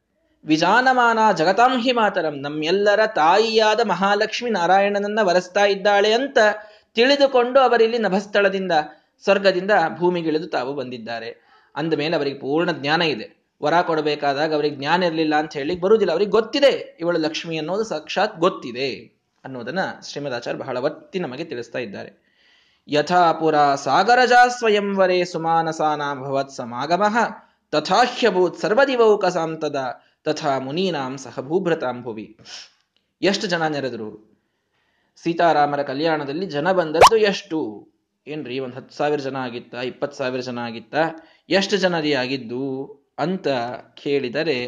[0.45, 6.37] ವಿಜಾನಮಾನ ಜಗತಾಂಹಿ ಮಾತರಂ, ನಮ್ಮೆಲ್ಲರ ತಾಯಿಯಾದ ಮಹಾಲಕ್ಷ್ಮಿ ನಾರಾಯಣನನ್ನ ವರೆಸ್ತಾ ಇದ್ದಾಳೆ ಅಂತ
[6.95, 8.71] ತಿಳಿದುಕೊಂಡು ಅವರಿಲ್ಲಿ ನಭಸ್ಥಳದಿಂದ,
[9.23, 11.61] ಸ್ವರ್ಗದಿಂದ ಭೂಮಿಗಿಳಿದು ತಾವು ಬಂದಿದ್ದಾರೆ.
[11.75, 13.41] ಅಂದ ಮೇಲೆ ಅವರಿಗೆ ಪೂರ್ಣ ಜ್ಞಾನ ಇದೆ.
[13.63, 16.11] ವರ ಕೊಡಬೇಕಾದಾಗ ಅವರಿಗೆ ಜ್ಞಾನ ಇರಲಿಲ್ಲ ಅಂತ ಹೇಳಿ ಬರುವುದಿಲ್ಲ.
[16.11, 19.79] ಅವರಿಗೆ ಗೊತ್ತಿದೆ, ಇವಳು ಲಕ್ಷ್ಮಿ ಅನ್ನೋದು ಸಾಕ್ಷಾತ್ ಗೊತ್ತಿದೆ ಅನ್ನೋದನ್ನ
[20.09, 22.30] ಶ್ರೀಮದಾಚಾರ್ಯ ಬಹಳ ಒತ್ತಿ ನಮಗೆ ತಿಳಿಸ್ತಾ ಇದ್ದಾರೆ.
[22.87, 25.23] ಯಥಾ ಪುರ ಸಾಗರಜಾ ಸ್ವಯಂವರೇ
[26.19, 27.03] ಭವತ್ ಸಮಾಗಮ
[27.71, 29.75] ತಥಾಹ್ಯಭೂತ್ ಸರ್ವದಿವೌಕ ಸಾಂತದ
[30.23, 32.37] ತಥಾ ಮುನೀನಾಂ ಸಹ ಭೂಭ್ರತಾಂ ಭುವಿ
[33.21, 34.35] ಎಷ್ಟು ಜನ ನೆರೆದರು?
[35.17, 37.89] ಸೀತಾರಾಮರ ಕಲ್ಯಾಣದಲ್ಲಿ ಜನ ಬಂದದ್ದು ಎಷ್ಟು?
[38.27, 40.95] ಏನ್ರಿ, ಒಂದು ಹತ್ತು ಸಾವಿರ ಜನ ಆಗಿತ್ತ, ಇಪ್ಪತ್ತು ಸಾವಿರ ಜನ ಆಗಿತ್ತ?
[41.49, 42.65] ಎಷ್ಟು ಜನರಿ ಆಗಿದ್ದು?
[43.19, 43.47] ಅಂತ
[43.93, 44.59] ಕೇಳಿದರೆ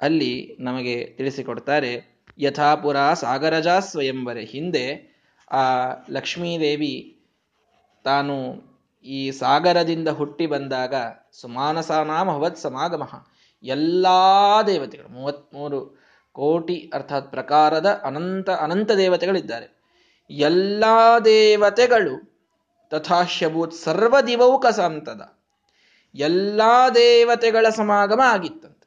[0.00, 1.92] ಅಲ್ಲಿ ನಮಗೆ ತಿಳಿಸಿಕೊಡ್ತಾರೆ
[2.38, 4.84] ಯಥಾಪುರ ಸಾಗರಜಾ ಸ್ವಯಂವರೆ ಹಿಂದೆ
[5.50, 7.19] ಆ ಲಕ್ಷ್ಮೀದೇವಿ
[8.04, 8.34] ತಾನು
[9.04, 10.94] ಈ ಸಾಗರದಿಂದ ಹುಟ್ಟಿ ಬಂದಾಗ
[11.40, 13.02] ಸುಮಾನಸಾನಾಮ ಭವತ್ ಸಮಾಗಮ.
[13.62, 14.06] ಎಲ್ಲ
[14.66, 15.80] ದೇವತೆಗಳು, ಮೂವತ್ಮೂರು
[16.32, 19.68] ಕೋಟಿ ಅರ್ಥಾತ್ ಪ್ರಕಾರದ ಅನಂತ ಅನಂತ ದೇವತೆಗಳಿದ್ದಾರೆ.
[20.30, 20.84] ಎಲ್ಲ
[21.24, 22.14] ದೇವತೆಗಳು
[22.90, 25.22] ತಥಾಶ್ಯಭೂತ್ ಸರ್ವದಿವೌಕ ಸಂತದ
[26.14, 26.62] ಎಲ್ಲ
[26.94, 28.86] ದೇವತೆಗಳ ಸಮಾಗಮ ಆಗಿತ್ತಂತೆ.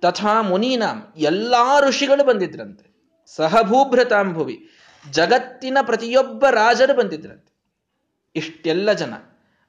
[0.00, 2.86] ತಥಾ ಮುನೀನಾಂ ಎಲ್ಲ ಋಷಿಗಳು ಬಂದಿದ್ರಂತೆ.
[3.36, 4.56] ಸಹಭೂಭ್ರತಾಂಭುವಿ,
[5.04, 7.47] ಜಗತ್ತಿನ ಪ್ರತಿಯೊಬ್ಬ ರಾಜರು ಬಂದಿದ್ರಂತೆ.
[8.36, 9.14] ಇಷ್ಟೆಲ್ಲ ಜನ.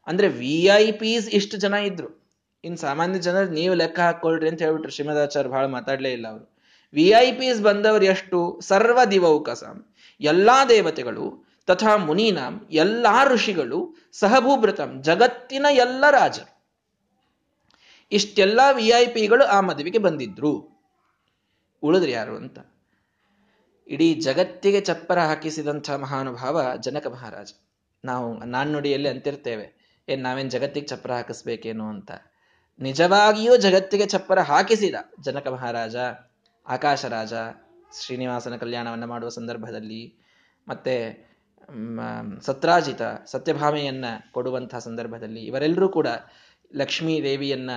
[0.07, 2.27] ಅಂದ್ರೆ ವಿ ಐ ಪಿಸ್ ಇಷ್ಟು ಜನ ಇದ್ರು.
[2.63, 4.91] ಇನ್ ಸಾಮಾನ್ಯ ಜನರು ನೀವು ಲೆಕ್ಕ ಹಾಕೊಳ್ರಿ ಅಂತ ಹೇಳ್ಬಿಟ್ರು.
[4.91, 6.55] ಶ್ರೀಮದಾಚಾರ್ಯ ಬಹಳ ಮಾತಾಡಲೇ ಇಲ್ಲ ಅವರು.
[6.93, 8.59] ವಿ ಐ ಪಿಸ್ ಬಂದವರು ಎಷ್ಟು?
[8.61, 9.93] ಸರ್ವ ದಿವೌಕಸಾಂ.
[10.21, 16.59] ಎಲ್ಲಾ ದೇವತೆಗಳು, ತಥಾ ಮುನೀನಾಂ, ಎಲ್ಲಾ ಋಷಿಗಳು, ಸಹಭೂಭೃತಂ, ಜಗತ್ತಿನ ಎಲ್ಲ ರಾಜರು
[18.11, 20.79] ಇಷ್ಟೆಲ್ಲ ವಿ ಐ ಪಿಗಳು ಆ ಮದುವೆಗೆ ಬಂದಿದ್ರು.
[21.83, 22.59] ಉಳಿದ್ರಿ ಯಾರು ಅಂತ?
[23.87, 27.53] ಇಡೀ ಜಗತ್ತಿಗೆ ಚಪ್ಪರ ಹಾಕಿಸಿದಂಥ ಮಹಾನುಭಾವ ಜನಕ ಮಹಾರಾಜ.
[28.03, 29.79] ನಾವು ನಾಣ್ಣುಡಿಯಲ್ಲಿ ಅಂತಿರ್ತೇವೆ.
[30.07, 32.11] ಏನ್ ನಾವೇನ್ ಜಗತ್ತಿಗೆ ಚಪ್ಪರ ಹಾಕಿಸ್ಬೇಕೇನು ಅಂತ.
[32.79, 35.95] ನಿಜವಾಗಿಯೂ ಜಗತ್ತಿಗೆ ಚಪ್ಪರ ಹಾಕಿಸಿದ ಜನಕ ಮಹಾರಾಜ
[36.67, 37.33] ಆಕಾಶ ರಾಜ
[37.99, 40.19] ಶ್ರೀನಿವಾಸನ ಕಲ್ಯಾಣವನ್ನು ಮಾಡುವ ಸಂದರ್ಭದಲ್ಲಿ
[40.67, 40.95] ಮತ್ತೆ
[42.41, 46.07] ಸತ್ರಾಜಿತ ಸತ್ಯಭಾಮೆಯನ್ನ ಕೊಡುವಂತಹ ಸಂದರ್ಭದಲ್ಲಿ ಇವರೆಲ್ಲರೂ ಕೂಡ
[46.75, 47.69] ಲಕ್ಷ್ಮೀ ದೇವಿಯನ್ನ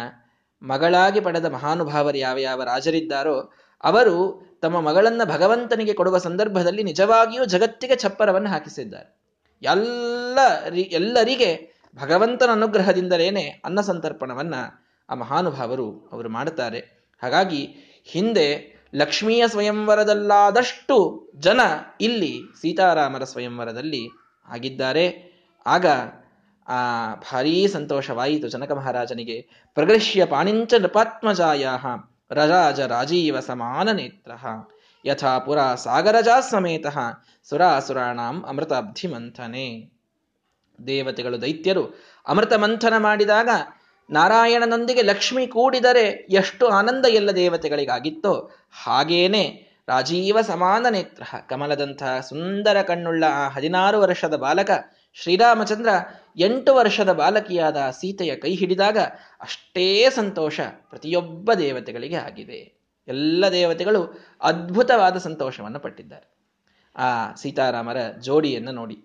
[0.62, 3.52] ಮಗಳಾಗಿ ಪಡೆದ ಮಹಾನುಭಾವರು ಯಾವ ಯಾವ ರಾಜರಿದ್ದಾರೋ
[3.84, 4.16] ಅವರು
[4.62, 9.21] ತಮ್ಮ ಮಗಳನ್ನ ಭಗವಂತನಿಗೆ ಕೊಡುವ ಸಂದರ್ಭದಲ್ಲಿ ನಿಜವಾಗಿಯೂ ಜಗತ್ತಿಗೆ ಚಪ್ಪರವನ್ನು ಹಾಕಿಸಿದ್ದಾರೆ.
[9.62, 10.38] ಎಲ್ಲ
[10.74, 16.78] ಎಲ್ಲರಿಗೆ ಭಗವಂತನ ಅನುಗ್ರಹದಿಂದಲೇನೆ ಅನ್ನ ಸಂತರ್ಪಣವನ್ನು ಆ ಮಹಾನುಭಾವರು ಅವರು ಮಾಡುತ್ತಾರೆ.
[17.22, 21.60] ಹಾಗಾಗಿ ಹಿಂದೆ ಲಕ್ಷ್ಮಿಯ ಸ್ವಯಂವರದಲ್ಲಾದಷ್ಟು ಜನ
[22.00, 24.08] ಇಲ್ಲಿ ಸೀತಾರಾಮರ ಸ್ವಯಂವರದಲ್ಲಿ
[24.48, 25.32] ಆಗಿದ್ದಾರೆ.
[25.66, 25.86] ಆಗ
[26.68, 29.66] ಆ ಭಾರೀ ಸಂತೋಷವಾಯಿತು ಜನಕ ಮಹಾರಾಜನಿಗೆ.
[29.74, 31.66] ಪ್ರಗೃಶ್ಯ ಪಾಣಿಂಚ ನೃಪಾತ್ಮಜಾಯ
[32.30, 34.30] ರಜಾಜ ರಾಜೀವ ಸಮಾನ ನೇತ್ರ.
[35.06, 36.86] ಯಥಾ ಪುರ ಸಾಗರಜಾ ಸಮೇತ
[37.44, 39.92] ಸುರಾಸುರಾಣಾಂ ಅಮೃತಾಬ್ಧಿ ಮಂಥನೆ
[40.86, 43.48] ದೇವತೆಗಳು ದೈತ್ಯರು ಅಮೃತ ಮಂಥನ ಮಾಡಿದಾಗ
[44.10, 48.50] ನಾರಾಯಣನೊಂದಿಗೆ ಲಕ್ಷ್ಮಿ ಕೂಡಿದರೆ ಎಷ್ಟು ಆನಂದ ಎಲ್ಲ ದೇವತೆಗಳಿಗಾಗಿತ್ತೋ
[48.84, 51.22] ಹಾಗೇನೆ ರಾಜೀವ ಸಮಾನ ನೇತ್ರ.
[51.48, 54.70] ಕಮಲದಂತಹ ಸುಂದರ ಕಣ್ಣುಳ್ಳ ಆ ಹದಿನಾರು ವರ್ಷದ ಬಾಲಕ
[55.14, 55.88] ಶ್ರೀರಾಮಚಂದ್ರ
[56.36, 58.98] ಎಂಟು ವರ್ಷದ ಬಾಲಕಿಯಾದ ಸೀತೆಯ ಕೈ ಹಿಡಿದಾಗ
[59.40, 62.82] ಅಷ್ಟೇ ಸಂತೋಷ ಪ್ರತಿಯೊಬ್ಬ ದೇವತೆಗಳಿಗೆ ಆಗಿದೆ.
[63.08, 66.31] ಎಲ್ಲ ದೇವತೆಗಳು ಅದ್ಭುತವಾದ ಸಂತೋಷವನ್ನು ಪಟ್ಟಿದ್ದಾರೆ.
[66.96, 69.04] ಆ ಸೀತಾರಾಮರ ಜೋಡಿಯನ್ನು ನೋಡಿ.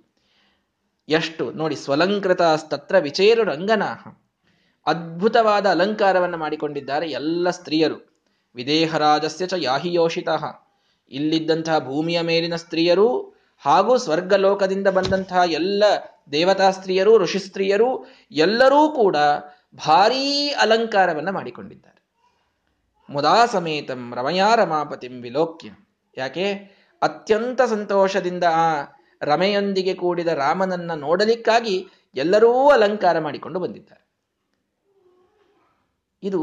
[1.10, 4.08] ಎಷ್ಟು ನೋಡಿ ಸ್ವಲಂಕೃತಾಸ್ತತ್ರ ವಿಚೇರು ರಂಗನಾಹ.
[4.86, 8.26] ಅದ್ಭುತವಾದ ಅಲಂಕಾರವನ್ನು ಮಾಡಿಕೊಂಡಿದ್ದಾರೆ ಎಲ್ಲ ಸ್ತ್ರೀಯರು.
[8.56, 10.28] ವಿದೇಹರಾಜಸ್ಯ ಚ ಯಾಹಿ ಯೋಷಿತ
[11.12, 15.84] ಇಲ್ಲಿದ್ದಂತಹ ಭೂಮಿಯ ಮೇಲಿನ ಸ್ತ್ರೀಯರು ಹಾಗೂ ಸ್ವರ್ಗಲೋಕದಿಂದ ಬಂದಂತಹ ಎಲ್ಲ
[16.32, 19.16] ದೇವತಾ ಸ್ತ್ರೀಯರು, ಋಷಿ ಸ್ತ್ರೀಯರು ಎಲ್ಲರೂ ಕೂಡ
[19.88, 22.04] ಭಾರೀ ಅಲಂಕಾರವನ್ನು ಮಾಡಿಕೊಂಡಿದ್ದಾರೆ.
[23.10, 25.70] ಮುದಾ ಸಮೇತಂ ರಮಯಾ ರಮಾಪತಿಂ ವಿಲೋಕ್ಯ.
[26.18, 26.77] ಯಾಕೆ?
[27.02, 28.84] ಅತ್ಯಂತ ಸಂತೋಷದಿಂದ ಆ
[29.22, 34.08] ರಮೆಯೊಂದಿಗೆ ಕೂಡಿದ ರಾಮನನ್ನ ನೋಡಲಿಕ್ಕಾಗಿ ಎಲ್ಲರೂ ಅಲಂಕಾರ ಮಾಡಿಕೊಂಡು ಬಂದಿದ್ದಾರೆ.
[36.24, 36.42] ಇದು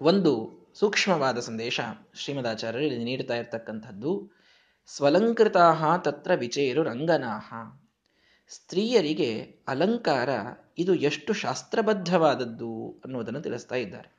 [0.00, 1.80] ಒಂದು ಸೂಕ್ಷ್ಮವಾದ ಸಂದೇಶ
[2.14, 4.30] ಶ್ರೀಮದಾಚಾರ್ಯರು ಇಲ್ಲಿ ನೀಡ್ತಾ ಇರ್ತಕ್ಕಂಥದ್ದು.
[4.86, 7.54] ಸ್ವಲಂಕೃತಾಹ ತತ್ರ ವಿಚೇರು ರಂಗನಾಹ.
[8.48, 10.28] ಸ್ತ್ರೀಯರಿಗೆ ಅಲಂಕಾರ
[10.78, 14.14] ಇದು ಎಷ್ಟು ಶಾಸ್ತ್ರಬದ್ಧವಾದದ್ದು ಅನ್ನುವುದನ್ನು ತಿಳಿಸ್ತಾ ಇದ್ದಾರೆ.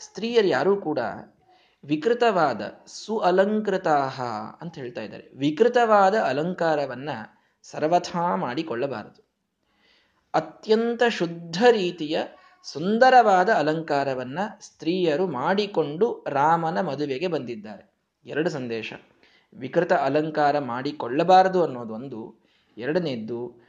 [0.00, 0.98] ಸ್ತ್ರೀಯರು ಯಾರೂ ಕೂಡ
[1.86, 4.22] ವಿಕೃತವಾದ ಸು ಅಲಂಕೃತಾಹ
[4.60, 5.30] ಅಂತ ಹೇಳ್ತಾ ಇದ್ದಾರೆ.
[5.36, 7.08] ವಿಕೃತವಾದ ಅಲಂಕಾರವನ್ನ
[7.62, 9.26] ಸರ್ವಥಾ ಮಾಡಿಕೊಳ್ಳಬಾರದು.
[10.34, 12.22] ಅತ್ಯಂತ ಶುದ್ಧ ರೀತಿಯ
[12.62, 17.90] ಸುಂದರವಾದ ಅಲಂಕಾರವನ್ನ ಸ್ತ್ರೀಯರು ಮಾಡಿಕೊಂಡು ರಾಮನ ಮದುವೆಗೆ ಬಂದಿದ್ದಾರೆ.
[18.26, 18.92] ಎರಡು ಸಂದೇಶ.
[19.54, 22.36] ವಿಕೃತ ಅಲಂಕಾರ ಮಾಡಿಕೊಳ್ಳಬಾರದು ಅನ್ನೋದು ಒಂದು.
[22.78, 23.66] ಎರಡನೇದ್ದು,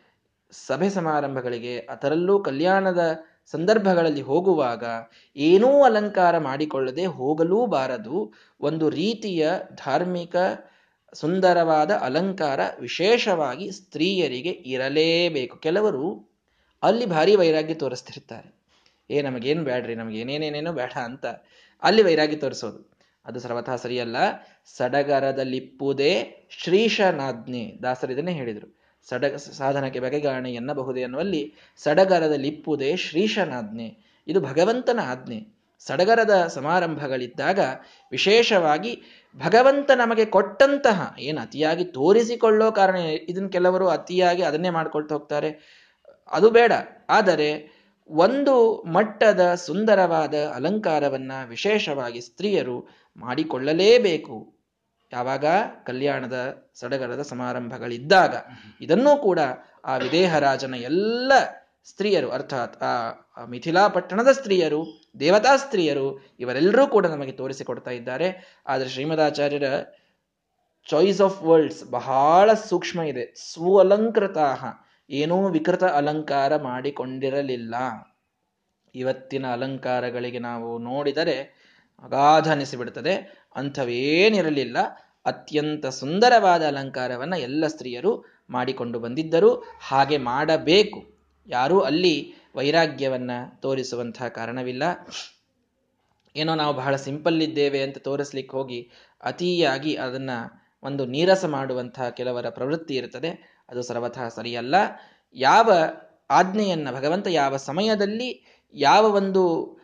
[0.51, 3.19] ಸಭೆ ಸಮಾರಂಭಗಳಿಗೆ, ಅದರಲ್ಲೂ ಕಲ್ಯಾಣದ
[3.51, 4.83] ಸಂದರ್ಭಗಳಲ್ಲಿ ಹೋಗುವಾಗ
[5.35, 9.51] ಏನೂ ಅಲಂಕಾರ ಮಾಡಿಕೊಳ್ಳದೆ ಹೋಗಲೂ ಬಾರದು ಒಂದು ರೀತಿಯ
[9.85, 10.35] ಧಾರ್ಮಿಕ
[11.13, 15.57] ಸುಂದರವಾದ ಅಲಂಕಾರ ವಿಶೇಷವಾಗಿ ಸ್ತ್ರೀಯರಿಗೆ ಇರಲೇಬೇಕು.
[15.57, 16.29] ಕೆಲವರು
[16.83, 18.57] ಅಲ್ಲಿ ಭಾರಿ ವೈರಾಗ್ಯ ತೋರಿಸ್ತಿರ್ತಾರೆ.
[19.09, 21.25] ಏ, ನಮಗೇನು ಬೇಡ್ರಿ ನಮ್ಗೆ ಏನೇನೇನೇನೋ ಬೇಡ ಅಂತ
[21.83, 22.97] ಅಲ್ಲಿ ವೈರಾಗ್ಯ ತೋರಿಸೋದು.
[23.25, 24.15] ಅದು ಸರ್ವಥಾ ಸರಿಯಲ್ಲ.
[24.77, 28.76] ಸಡಗರದಲ್ಲಿಪ್ಪುದೇ ಶ್ರೀಶನಾಜ್ಞೆ ದಾಸರಿದನ್ನೇ ಹೇಳಿದರು.
[29.09, 34.21] ಸಡ ಸಾಧನಕ್ಕೆ ಬಗೆಗಾಣೆ ಎನ್ನಬಹುದೇ ಅನ್ನುವಲ್ಲಿ ಸಡಗರದಲ್ಲಿಪ್ಪುದೇ ಶ್ರೀಶನಾಜ್ಞೆ.
[34.27, 35.57] ಇದು ಭಗವಂತನ ಆಜ್ಞೆ.
[35.79, 37.59] ಸಡಗರದ ಸಮಾರಂಭಗಳಿದ್ದಾಗ
[38.11, 39.01] ವಿಶೇಷವಾಗಿ
[39.45, 45.77] ಭಗವಂತ ನಮಗೆ ಕೊಟ್ಟಂತಹ ಏನು ಅತಿಯಾಗಿ ತೋರಿಸಿಕೊಳ್ಳೋ ಕಾರಣ ಇದನ್ನು ಕೆಲವರು ಅತಿಯಾಗಿ ಅದನ್ನೇ ಮಾಡ್ಕೊಳ್ತಾ ಹೋಗ್ತಾರೆ.
[46.31, 46.71] ಅದು ಬೇಡ.
[47.09, 54.56] ಆದರೆ ಒಂದು ಮಟ್ಟದ ಸುಂದರವಾದ ಅಲಂಕಾರವನ್ನ ವಿಶೇಷವಾಗಿ ಸ್ತ್ರೀಯರು ಮಾಡಿಕೊಳ್ಳಲೇಬೇಕು.
[55.13, 55.45] ಯಾವಾಗ?
[55.85, 58.35] ಕಲ್ಯಾಣದ ಸಡಗರದ ಸಮಾರಂಭಗಳಿದ್ದಾಗ.
[58.81, 59.39] ಇದನ್ನೂ ಕೂಡ
[59.85, 61.31] ಆ ವಿದೇಹರಾಜನ ಎಲ್ಲ
[61.85, 63.11] ಸ್ತ್ರೀಯರು, ಅರ್ಥಾತ್ ಆ
[63.45, 68.59] ಮಿಥಿಲಾ ಪಟ್ಟಣದ ಸ್ತ್ರೀಯರು, ದೇವತಾ ಸ್ತ್ರೀಯರು, ಇವರೆಲ್ಲರೂ ಕೂಡ ನಮಗೆ ತೋರಿಸಿಕೊಡ್ತಾ ಇದ್ದಾರೆ.
[68.67, 69.63] ಆದರೆ ಶ್ರೀಮದಾಚಾರ್ಯರ
[70.89, 73.33] ಚಾಯ್ಸ್ ಆಫ್ ವರ್ಲ್ಡ್ಸ್ ಬಹಳ ಸೂಕ್ಷ್ಮ ಇದೆ.
[73.51, 74.65] ಸ್ವ ಅಲಂಕೃತಾಹ
[75.09, 77.75] ಏನೂ ವಿಕೃತ ಅಲಂಕಾರ ಮಾಡಿಕೊಂಡಿರಲಿಲ್ಲ.
[78.95, 81.56] ಇವತ್ತಿನ ಅಲಂಕಾರಗಳಿಗೆ ನಾವು ನೋಡಿದರೆ
[82.03, 84.77] ಅಗಾಧ ಅನಿಸಿಬಿಡ್ತದೆ ಅಂಥವೇನಿರಲಿಲ್ಲ.
[85.25, 89.65] ಅತ್ಯಂತ ಸುಂದರವಾದ ಅಲಂಕಾರವನ್ನ ಎಲ್ಲ ಸ್ತ್ರೀಯರು ಮಾಡಿಕೊಂಡು ಬಂದಿದ್ದರು.
[89.81, 91.17] ಹಾಗೆ ಮಾಡಬೇಕು.
[91.47, 94.83] ಯಾರೂ ಅಲ್ಲಿ ವೈರಾಗ್ಯವನ್ನ ತೋರಿಸುವಂತಹ ಕಾರಣವಿಲ್ಲ.
[96.35, 98.91] ಏನೋ ನಾವು ಬಹಳ ಸಿಂಪಲ್ ಇದ್ದೇವೆ ಅಂತ ತೋರಿಸ್ಲಿಕ್ಕೆ ಹೋಗಿ
[99.23, 100.29] ಅತಿಯಾಗಿ ಅದನ್ನ
[100.83, 103.61] ಒಂದು ನೀರಸ ಮಾಡುವಂತಹ ಕೆಲವರ ಪ್ರವೃತ್ತಿ ಇರುತ್ತದೆ.
[103.69, 104.75] ಅದು ಸರ್ವಥಾ ಸರಿಯಲ್ಲ.
[105.33, 105.71] ಯಾವ
[106.29, 109.76] ಆಜ್ಞೆಯನ್ನ ಭಗವಂತ ಯಾವ ಸಮಯದಲ್ಲಿ ಯಾವ ಒಂದು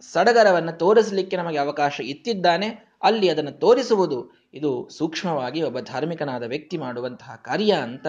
[0.00, 2.88] ಸಡಗರವನ್ನು ತೋರಿಸಲಿಕ್ಕೆ ನಮಗೆ ಅವಕಾಶ ಇತ್ತಿದ್ದಾನೆ.
[3.02, 8.06] ಅಲ್ಲಿ ಅದನ್ನು ತೋರಿಸುವುದು ಇದು ಸೂಕ್ಷ್ಮವಾಗಿ ಒಬ್ಬ ಧಾರ್ಮಿಕನಾದ ವ್ಯಕ್ತಿ ಮಾಡುವಂತಹ ಕಾರ್ಯ ಅಂತ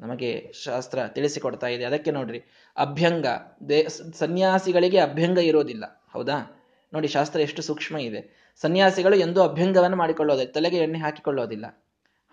[0.00, 1.84] ನಮಗೆ ಶಾಸ್ತ್ರ ತಿಳಿಸಿಕೊಡ್ತಾ ಇದೆ.
[1.84, 2.42] ಅದಕ್ಕೆ ನೋಡ್ರಿ,
[2.76, 3.26] ಅಭ್ಯಂಗ.
[3.68, 3.86] ದೇ,
[4.18, 6.04] ಸನ್ಯಾಸಿಗಳಿಗೆ ಅಭ್ಯಂಗ ಇರೋದಿಲ್ಲ.
[6.12, 6.62] ಹೌದಾ?
[6.94, 8.52] ನೋಡಿ, ಶಾಸ್ತ್ರ ಎಷ್ಟು ಸೂಕ್ಷ್ಮ ಇದೆ.
[8.60, 11.84] ಸನ್ಯಾಸಿಗಳು ಎಂದೂ ಅಭ್ಯಂಗವನ್ನು ಮಾಡಿಕೊಳ್ಳೋದಿಲ್ಲ ತಲೆಗೆ ಎಣ್ಣೆ ಹಾಕಿಕೊಳ್ಳೋದಿಲ್ಲ.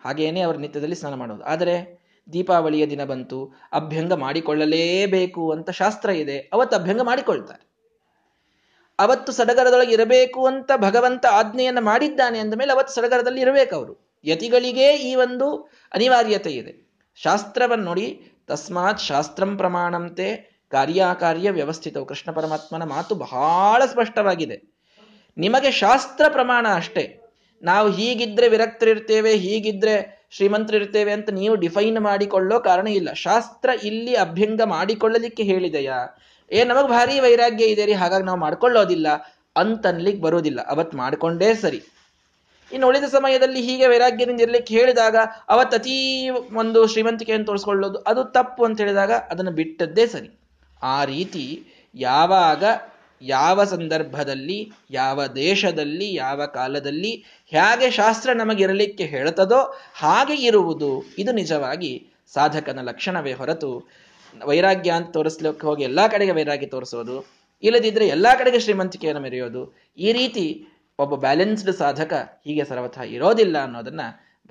[0.05, 1.43] ಹಾಗೆಯೇ ಅವರು ನಿತ್ಯದಲ್ಲಿ ಸ್ನಾನ ಮಾಡೋದು.
[1.43, 1.99] ಆದರೆ,
[2.33, 6.39] ದೀಪಾವಳಿಯ ದಿನ ಬಂತು, ಅಭ್ಯಂಗ ಮಾಡಿಕೊಳ್ಳಲೇಬೇಕು ಅಂತ ಶಾಸ್ತ್ರ ಇದೆ.
[6.39, 7.68] ಅವತ್ತು ಅಭ್ಯಂಗ ಮಾಡಿಕೊಳ್ತಾರೆ.
[8.99, 14.19] ಅವತ್ತು ಸಡಗರದೊಳಗೆ ಇರಬೇಕು ಅಂತ ಭಗವಂತ ಆಜ್ಞೆಯನ್ನು ಮಾಡಿದ್ದಾನೆ ಅಂದ ಮೇಲೆ ಅವತ್ತು ಸಡಗರದಲ್ಲಿ ಇರಬೇಕು ಅವರು.
[14.25, 15.55] ಯತಿಗಳಿಗೆ ಈ ಒಂದು
[15.93, 16.89] ಅನಿವಾರ್ಯತೆ ಇದೆ.
[17.15, 24.79] ಶಾಸ್ತ್ರವನ್ನು ನೋಡಿ, ತಸ್ಮಾತ್ ಶಾಸ್ತ್ರಂ ಪ್ರಮಾಣಂತೆ ಕಾರ್ಯಾಕಾರ್ಯ ವ್ಯವಸ್ಥಿತವು ಕೃಷ್ಣ ಪರಮಾತ್ಮನ ಮಾತು ಬಹಳ ಸ್ಪಷ್ಟವಾಗಿದೆ.
[25.37, 27.19] ನಿಮಗೆ ಶಾಸ್ತ್ರ ಪ್ರಮಾಣ ಅಷ್ಟೇ.
[27.63, 33.13] ನಾವು ಹೀಗಿದ್ರೆ ವಿರಕ್ತರಿರ್ತೇವೆ, ಹೀಗಿದ್ರೆ ಶ್ರೀಮಂತರಿರ್ತೇವೆ ಅಂತ ನೀವು ಡಿಫೈನ್ ಮಾಡಿಕೊಳ್ಳೋ ಕಾರಣ ಇಲ್ಲ.
[33.13, 36.17] ಶಾಸ್ತ್ರ ಇಲ್ಲಿ ಅಭ್ಯಂಗ ಮಾಡಿಕೊಳ್ಳಲಿಕ್ಕೆ ಹೇಳಿದೆಯಾ?
[36.51, 39.07] ಏ, ನಮಗೆ ಭಾರಿ ವೈರಾಗ್ಯ ಇದೆ ರೀ, ಹಾಗಾಗಿ ನಾವು ಮಾಡ್ಕೊಳ್ಳೋದಿಲ್ಲ
[39.55, 40.59] ಅಂತನ್ಲಿಕ್ಕೆ ಬರೋದಿಲ್ಲ.
[40.67, 41.79] ಅವತ್ ಮಾಡ್ಕೊಂಡೇ ಸರಿ.
[42.71, 45.15] ಇನ್ನು ಉಳಿದ ಸಮಯದಲ್ಲಿ ಹೀಗೆ ವೈರಾಗ್ಯದಿಂದ ಇರ್ಲಿಕ್ಕೆ ಹೇಳಿದಾಗ
[45.49, 45.95] ಅವತ್ತು ಅತೀ
[46.55, 50.29] ಒಂದು ಶ್ರೀಮಂತಿಕೆಯನ್ನು ತೋರಿಸ್ಕೊಳ್ಳೋದು, ಅದು ತಪ್ಪು ಅಂತ ಹೇಳಿದಾಗ ಅದನ್ನು ಬಿಟ್ಟದ್ದೇ ಸರಿ.
[50.81, 51.45] ಆ ರೀತಿ
[51.95, 52.63] ಯಾವಾಗ,
[53.21, 57.11] ಯಾವ ಸಂದರ್ಭದಲ್ಲಿ, ಯಾವ ದೇಶದಲ್ಲಿ, ಯಾವ ಕಾಲದಲ್ಲಿ
[57.51, 59.59] ಹೇಗೆ ಶಾಸ್ತ್ರ ನಮಗಿರಲಿಕ್ಕೆ ಹೇಳ್ತದೋ
[59.93, 61.91] ಹಾಗೆ ಇರುವುದು ಇದು ನಿಜವಾಗಿ
[62.33, 63.71] ಸಾಧಕನ ಲಕ್ಷಣವೇ ಹೊರತು
[64.45, 67.25] ವೈರಾಗ್ಯ ಅಂತ ತೋರಿಸ್ಲಿಕ್ಕೆ ಹೋಗಿ ಎಲ್ಲಾ ಕಡೆಗೆ ವೈರಾಗ್ಯ ತೋರಿಸೋದು,
[67.63, 70.67] ಇಲ್ಲದಿದ್ರೆ ಎಲ್ಲಾ ಕಡೆಗೆ ಶ್ರೀಮಂತಿಕೆಯನ್ನು ಮೆರೆಯೋದು, ಈ ರೀತಿ
[70.99, 72.13] ಒಬ್ಬ ಬ್ಯಾಲೆನ್ಸ್ಡ್ ಸಾಧಕ
[72.45, 74.01] ಹೀಗೆ ಸರ್ವಥ ಇರೋದಿಲ್ಲ ಅನ್ನೋದನ್ನ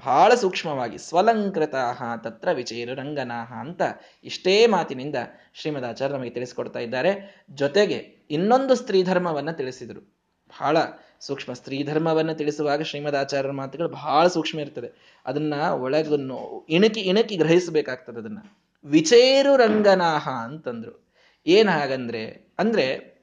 [0.07, 3.83] ಬಹಳ ಸೂಕ್ಷ್ಮವಾಗಿ ಸ್ವಲಂಕೃತಾಹ ತತ್ರ ವಿಜಯರು ರಂಗನಾಹ ಅಂತ
[4.25, 5.14] ಇಷ್ಟೇ ಮಾತಿನಿಂದ
[5.55, 7.45] ಶ್ರೀಮದಾಚಾರ್ಯ ನಮಗೆ ತಿಳಿಸ್ಕೊಡ್ತಾ ಇದ್ದಾರೆ.
[7.51, 10.19] ಜೊತೆಗೆ ಇನ್ನೊಂದು ಸ್ತ್ರೀ ಧರ್ಮವನ್ನ ತಿಳಿಸಿದರು.
[10.49, 10.77] ಬಹಳ
[11.21, 15.21] ಸೂಕ್ಷ್ಮ ಸ್ತ್ರೀ ಧರ್ಮವನ್ನು ತಿಳಿಸುವಾಗ ಶ್ರೀಮದಾಚಾರ್ಯರ ಮಾತುಗಳು ಬಹಳ ಸೂಕ್ಷ್ಮ ಇರ್ತದೆ.
[15.27, 18.38] ಅದನ್ನ ಒಳಗನ್ನು ಇಣುಕಿ ಇಣುಕಿ ಗ್ರಹಿಸಬೇಕಾಗ್ತದೆ ಅದನ್ನ.
[18.85, 21.09] ವಿಚೇರು ರಂಗನಾಹ ಅಂತಂದ್ರು.
[21.47, 23.19] ಏನ್ ಹಾಗಂದ್ರೆ, ಅಂದ್ರೆ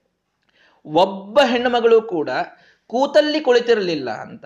[0.85, 2.29] ಒಬ್ಬ ಹೆಣ್ಣುಮಗಳು ಕೂಡ
[2.87, 4.45] ಕೂತಲ್ಲಿ ಕುಳಿತಿರಲಿಲ್ಲ ಅಂತ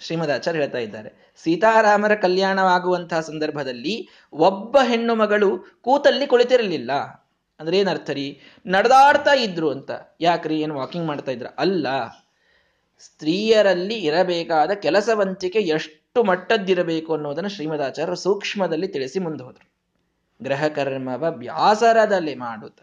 [0.00, 1.34] ಶ್ರೀಮದಾಚಾರ್ಯ ಹೇಳ್ತಾ ಇದ್ದಾರೆ.
[1.42, 6.92] ಸೀತಾರಾಮರ ಕಲ್ಯಾಣವಾಗುವಂತಹ ಸಂದರ್ಭದಲ್ಲಿ ಒಬ್ಬ ಹೆಣ್ಣು ಮಗಳು ಕೂತಲ್ಲಿ ಕುಳಿತಿರಲಿಲ್ಲ.
[7.60, 8.40] ಅಂದ್ರೆ ಏನರ್ಥ ರೀ?
[8.66, 9.90] ನಡೆದಾಡ್ತಾ ಇದ್ರು ಅಂತ.
[10.20, 10.60] ಯಾಕ್ರಿ?
[10.60, 11.46] ಏನು ವಾಕಿಂಗ್ ಮಾಡ್ತಾ ಇದ್ರ?
[11.58, 11.86] ಅಲ್ಲ.
[13.00, 19.69] ಸ್ತ್ರೀಯರಲ್ಲಿ ಇರಬೇಕಾದ ಕೆಲಸವಂತಿಕೆ ಎಷ್ಟು ಮಟ್ಟದ್ದಿರಬೇಕು ಅನ್ನೋದನ್ನು ಶ್ರೀಮದಾಚಾರ್ಯರು ಸೂಕ್ಷ್ಮದಲ್ಲಿ ತಿಳಿಸಿ ಮುಂದೆ ಹೋದ್ರು.
[20.42, 22.82] ಗ್ರಹ ಕರ್ಮವ ಬ್ಯಾಸರದಲ್ಲಿ ಮಾಡುತ್ತ.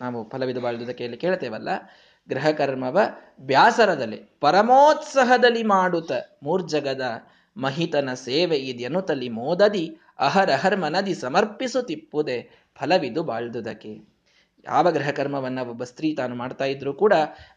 [0.00, 1.68] ನಾವು ಫಲವಿದ ಬಾಳುವುದಕ್ಕೆ ಕೇಳ್ತೇವಲ್ಲ
[2.28, 3.00] ಗ್ರಹ ಕರ್ಮವ
[3.40, 6.12] ಬ್ಯಾಸರದಲ್ಲಿ ಪರಮೋತ್ಸಾಹದಲ್ಲಿ ಮಾಡುತ್ತ.
[6.42, 7.02] ಮೂರ್ಜಗದ
[7.56, 14.20] ಮಹಿತನ ಸೇವೆ ಇದೆಯನ್ನು ತಲ್ಲಿ ಮೋದದಿ ಅಹರಹರ್ ಮನದಿ ಸಮರ್ಪಿಸುತ್ತಿಪ್ಪುದೆ ಫಲವಿದು ಬಾಳ್ದುದಕ್ಕೆ.
[14.64, 17.12] ಯಾವ ಗ್ರಹ ಕರ್ಮವನ್ನ ಒಬ್ಬ ಸ್ತ್ರೀ ತಾನು ಮಾಡ್ತಾ ಇದ್ರು ಕೂಡ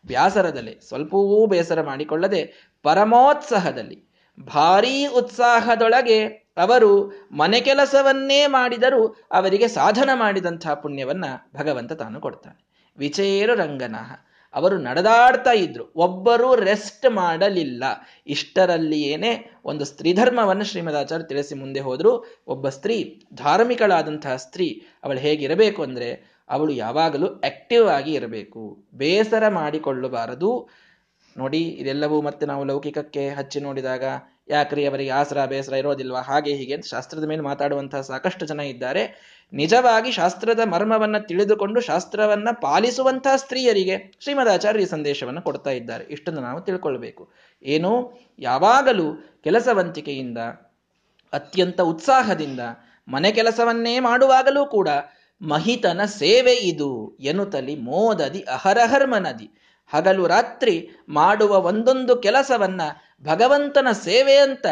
[0.08, 11.26] ಬ್ಯಾಸರದಲ್ಲಿ ಸ್ವಲ್ಪವೂ ಬೇಸರ ಮಾಡಿಕೊಳ್ಳದೆ ಪರಮೋತ್ಸಾಹದಲ್ಲಿ, ಭಾರೀ ಉತ್ಸಾಹದೊಳಗೆ ಅವರು ಮನೆ ಕೆಲಸವನ್ನೇ ಮಾಡಿದರೂ ಅವರಿಗೆ ಸಾಧನ ಮಾಡಿದಂತಹ ಪುಣ್ಯವನ್ನ
[11.56, 12.66] ಭಗವಂತ ತಾನು ಕೊಡ್ತಾನೆ.
[12.98, 14.28] ವಿಚೇರು ರಂಗನಃ.
[14.54, 15.94] ಅವರು ನಡೆದಾಡ್ತಾ ಇದ್ರು.
[15.96, 17.84] ಒಬ್ಬರು ರೆಸ್ಟ್ ಮಾಡಲಿಲ್ಲ.
[18.28, 22.42] ಇಷ್ಟರಲ್ಲಿಯೇನೆ ಒಂದು ಸ್ತ್ರೀಧರ್ಮವನ್ನು ಶ್ರೀಮದಾಚಾರ್ಯ ತಿಳಿಸಿ ಮುಂದೆ ಹೋದ್ರು.
[22.48, 28.84] ಒಬ್ಬ ಸ್ತ್ರೀ ಧಾರ್ಮಿಕಳಾದಂತಹ ಸ್ತ್ರೀ, ಅವಳು ಹೇಗಿರಬೇಕು ಅಂದ್ರೆ ಅವಳು ಯಾವಾಗಲೂ ಆಕ್ಟಿವ್ ಆಗಿ ಇರಬೇಕು.
[28.94, 30.70] ಬೇಸರ ಮಾಡಿಕೊಳ್ಳಬಾರದು.
[31.38, 34.04] ನೋಡಿ, ಇದೆಲ್ಲವೂ ಮತ್ತೆ ನಾವು ಲೌಕಿಕಕ್ಕೆ ಹಚ್ಚಿ ನೋಡಿದಾಗ,
[34.48, 36.22] ಯಾಕ್ರಿ ಅವರಿಗೆ ಆಸರ, ಬೇಸರ ಇರೋದಿಲ್ವಾ?
[36.22, 39.04] ಹಾಗೆ ಹೀಗೆ ಶಾಸ್ತ್ರದ ಮೇಲೆ ಮಾತಾಡುವಂತಹ ಸಾಕಷ್ಟು ಜನ ಇದ್ದಾರೆ.
[39.54, 46.04] ನಿಜವಾಗಿ ಶಾಸ್ತ್ರದ ಮರ್ಮವನ್ನ ತಿಳಿದುಕೊಂಡು ಶಾಸ್ತ್ರವನ್ನ ಪಾಲಿಸುವಂತಹ ಸ್ತ್ರೀಯರಿಗೆ ಶ್ರೀಮದಾಚಾರ್ಯ ಈ ಸಂದೇಶವನ್ನು ಕೊಡ್ತಾ ಇದ್ದಾರೆ.
[46.04, 47.32] ಇಷ್ಟನ್ನು ನಾವು ತಿಳ್ಕೊಳ್ಬೇಕು.
[47.64, 48.20] ಏನು?
[48.40, 50.38] ಯಾವಾಗಲೂ ಕೆಲಸವಂತಿಕೆಯಿಂದ
[51.34, 52.60] ಅತ್ಯಂತ ಉತ್ಸಾಹದಿಂದ,
[53.08, 54.90] ಮನೆ ಕೆಲಸವನ್ನೇ ಮಾಡುವಾಗಲೂ ಕೂಡ
[55.42, 59.63] ಮಹಿತನ ಸೇವೆ ಇದು ಎನ್ನುತ್ತಲಿ ಮೋದದಿ ಅಹರಹರ್ಮನದಿ
[59.94, 62.82] ಹಗಲು ರಾತ್ರಿ ಮಾಡುವ ಒಂದೊಂದು ಕೆಲಸವನ್ನ
[63.26, 64.66] ಭಗವಂತನ ಸೇವೆ ಅಂತ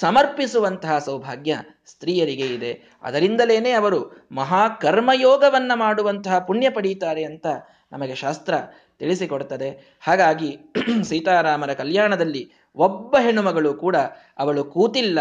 [0.00, 2.82] ಸಮರ್ಪಿಸುವಂತಹ ಸೌಭಾಗ್ಯ ಸ್ತ್ರೀಯರಿಗೆ ಇದೆ.
[3.02, 7.46] ಅದರಿಂದಲೇನೆ ಅವರು ಮಹಾಕರ್ಮಯೋಗವನ್ನ ಮಾಡುವಂತಹ ಪುಣ್ಯ ಪಡೀತಾರೆ ಅಂತ
[7.92, 8.54] ನಮಗೆ ಶಾಸ್ತ್ರ
[8.98, 10.58] ತಿಳಿಸಿಕೊಡುತ್ತದೆ ಹಾಗಾಗಿ
[11.08, 13.96] ಸೀತಾರಾಮರ ಕಲ್ಯಾಣದಲ್ಲಿ ಒಬ್ಬ ಹೆಣ್ಣುಮಗಳು ಕೂಡ
[14.38, 15.18] ಅವಳು ಕೂತಿಲ್ಲ,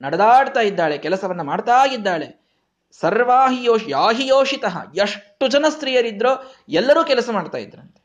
[0.00, 2.42] ನಡೆದಾಡ್ತಾ ಇದ್ದಾಳೆ, ಕೆಲಸವನ್ನ ಮಾಡ್ತಾ ಇದ್ದಾಳೆ.
[3.00, 6.32] ಸರ್ವಾಹಿಯೋಷ್ ಯಾಹಿಯೋಷಿತ ಎಷ್ಟು ಜನ ಸ್ತ್ರೀಯರಿದ್ರೋ
[6.68, 8.01] ಎಲ್ಲರೂ ಕೆಲಸ ಮಾಡ್ತಾ ಇದ್ರಂತೆ.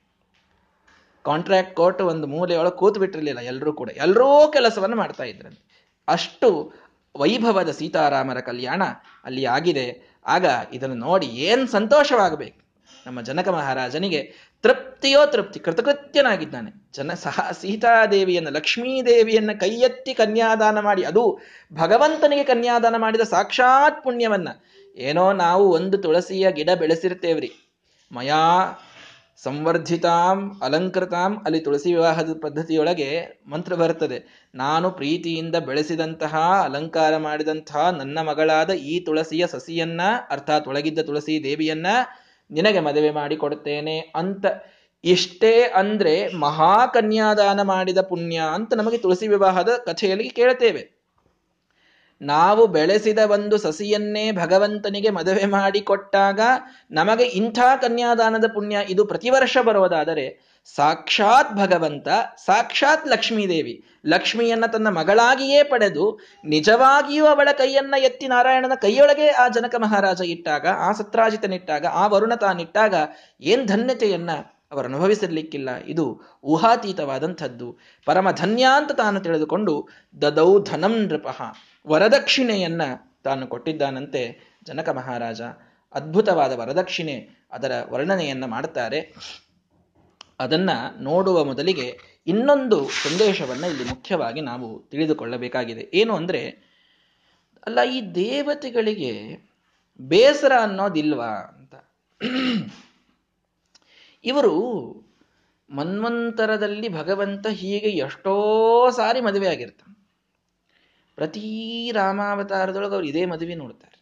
[1.29, 3.89] ಕಾಂಟ್ರಾಕ್ಟ್ ಕೋರ್ಟ್ ಒಂದು ಮೂಲೆಯೊಳಗೆ ಕೂತು ಬಿಟ್ಟಿರಲಿಲ್ಲ ಎಲ್ಲರೂ ಕೂಡ.
[3.97, 5.63] ಎಲ್ಲರೂ ಕೆಲಸವನ್ನು ಮಾಡ್ತಾ ಇದ್ರಂತೆ
[6.07, 6.49] ಅಷ್ಟು
[7.15, 8.83] ವೈಭವದ ಸೀತಾರಾಮರ ಕಲ್ಯಾಣ
[9.23, 9.85] ಅಲ್ಲಿ ಆಗಿದೆ.
[10.25, 12.59] ಆಗ ಇದನ್ನು ನೋಡಿ ಏನ್ ಸಂತೋಷವಾಗಬೇಕು.
[13.07, 14.21] ನಮ್ಮ ಜನಕ ಮಹಾರಾಜನಿಗೆ
[14.63, 16.71] ತೃಪ್ತಿಯೋ ತೃಪ್ತಿ, ಕೃತಕೃತ್ಯನಾಗಿದ್ದಾನೆ.
[16.93, 21.23] ಜನ ಸಹ ಸೀತಾದೇವಿಯನ್ನು, ಲಕ್ಷ್ಮೀದೇವಿಯನ್ನು ಕೈಯೆತ್ತಿ ಕನ್ಯಾದಾನ ಮಾಡಿ, ಅದು
[21.73, 24.49] ಭಗವಂತನಿಗೆ ಕನ್ಯಾದಾನ ಮಾಡಿದ ಸಾಕ್ಷಾತ್ ಪುಣ್ಯವನ್ನ.
[24.95, 27.51] ಏನೋ ನಾವು ಒಂದು ತುಳಸಿಯ ಗಿಡ ಬೆಳೆಸಿರ್ತೇವ್ರಿ.
[28.11, 28.43] ಮಯಾ
[29.43, 34.49] ಸಂವರ್ಧಿತಾಂ ಅಲಂಕೃತಾಂ ಅಲ್ಲಿ ತುಳಸಿ ವಿವಾಹದ ಪದ್ಧತಿಯೊಳಗೆ ಮಂತ್ರ ಬರುತ್ತದೆ.
[34.55, 41.87] ನಾನು ಪ್ರೀತಿಯಿಂದ ಬೆಳೆಸಿದಂತಹ, ಅಲಂಕಾರ ಮಾಡಿದಂತಹ ನನ್ನ ಮಗಳಾದ ಈ ತುಳಸಿಯ ಸಸಿಯನ್ನ, ಅರ್ಥಾತ್ ಒಳಗಿದ್ದ ತುಳಸಿ ದೇವಿಯನ್ನ
[42.51, 44.45] ನಿನಗೆ ಮದುವೆ ಮಾಡಿ ಕೊಡುತ್ತೇನೆ ಅಂತ.
[45.03, 50.96] ಇಷ್ಟೇ ಅಂದ್ರೆ ಮಹಾಕನ್ಯಾದಾನ ಮಾಡಿದ ಪುಣ್ಯ ಅಂತ ನಮಗೆ ತುಳಸಿ ವಿವಾಹದ ಕಥೆಯಲ್ಲಿ ಕೇಳುತ್ತೇವೆ
[52.21, 56.39] ನಾವು ಬೆಳೆಸಿದ ಒಂದು ಸಸಿಯನ್ನೇ ಭಗವಂತನಿಗೆ ಮದುವೆ ಮಾಡಿಕೊಟ್ಟಾಗ
[56.91, 62.07] ನಮಗೆ ಇಂಥ ಕನ್ಯಾದಾನದ ಪುಣ್ಯ ಇದು ಪ್ರತಿ ವರ್ಷ ಬರುವುದಾದರೆ ಸಾಕ್ಷಾತ್ ಭಗವಂತ,
[62.45, 70.21] ಸಾಕ್ಷಾತ್ ಲಕ್ಷ್ಮೀದೇವಿ, ಲಕ್ಷ್ಮಿಯನ್ನ ತನ್ನ ಮಗಳಾಗಿಯೇ ಪಡೆದು ನಿಜವಾಗಿಯೂ ಅವಳ ಕೈಯನ್ನ ಎತ್ತಿ ನಾರಾಯಣನ ಕೈಯೊಳಗೆ ಆ ಜನಕ ಮಹಾರಾಜ
[70.21, 72.95] ಇಟ್ಟಾಗ, ಆ ಸತ್ರಾಜಿತನಿಟ್ಟಾಗ, ಆ ವರುಣ ತಾನಿಟ್ಟಾಗ
[73.41, 74.29] ಏನ್ ಧನ್ಯತೆಯನ್ನ
[74.71, 75.69] ಅವರು ಅನುಭವಿಸಿರ್ಲಿಕ್ಕಿಲ್ಲ.
[75.85, 77.77] ಇದು ಊಹಾತೀತವಾದಂಥದ್ದು.
[78.05, 79.87] ಪರಮ ಧನ್ಯ ಅಂತ ತಾನು ತಿಳಿದುಕೊಂಡು
[80.21, 81.41] ದದೌ ಧನಂ ನೃಪಃ.
[81.87, 82.81] ವರದಕ್ಷಿಣೆಯನ್ನ
[83.23, 85.41] ತಾನು ಕೊಟ್ಟಿದ್ದಾನಂತೆ ಜನಕ ಮಹಾರಾಜ.
[85.93, 89.15] ಅದ್ಭುತವಾದ ವರದಕ್ಷಿಣೆ ಅದರ ವರ್ಣನೆಯನ್ನ ಮಾಡುತ್ತಾರೆ.
[90.39, 90.69] ಅದನ್ನ
[90.99, 95.91] ನೋಡುವ ಮೊದಲಿಗೆ ಇನ್ನೊಂದು ಸಂದೇಶವನ್ನ ಇಲ್ಲಿ ಮುಖ್ಯವಾಗಿ ನಾವು ತಿಳಿದುಕೊಳ್ಳಬೇಕಾಗಿದೆ.
[95.93, 96.49] ಏನು ಅಂದ್ರೆ,
[97.65, 99.37] ಅಲ್ಲ, ಈ ದೇವತೆಗಳಿಗೆ
[100.01, 101.75] ಬೇಸರ ಅನ್ನೋದಿಲ್ವಾ ಅಂತ.
[104.23, 104.51] ಇವರು
[105.69, 109.96] ಮನ್ವಂತರದಲ್ಲಿ ಭಗವಂತ ಹೀಗೆ ಎಷ್ಟೋ ಸಾರಿ ಮದುವೆ ಆಗಿರ್ತಾನೆ.
[111.17, 113.97] ಪ್ರತೀ ರಾಮಾವತಾರದೊಳಗೆ ಅವ್ರು ಇದೇ ಮದುವೆ ನೋಡ್ತಾರೆ.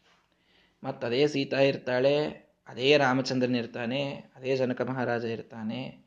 [0.84, 2.30] ಮತ್ತು ಅದೇ ಸೀತಾ ಇರ್ತಾಳೆ,
[2.68, 4.04] ಅದೇ ರಾಮಚಂದ್ರನ್ ಇರ್ತಾನೆ,
[4.36, 6.06] ಅದೇ ಜನಕ ಮಹಾರಾಜ ಇರ್ತಾನೆ.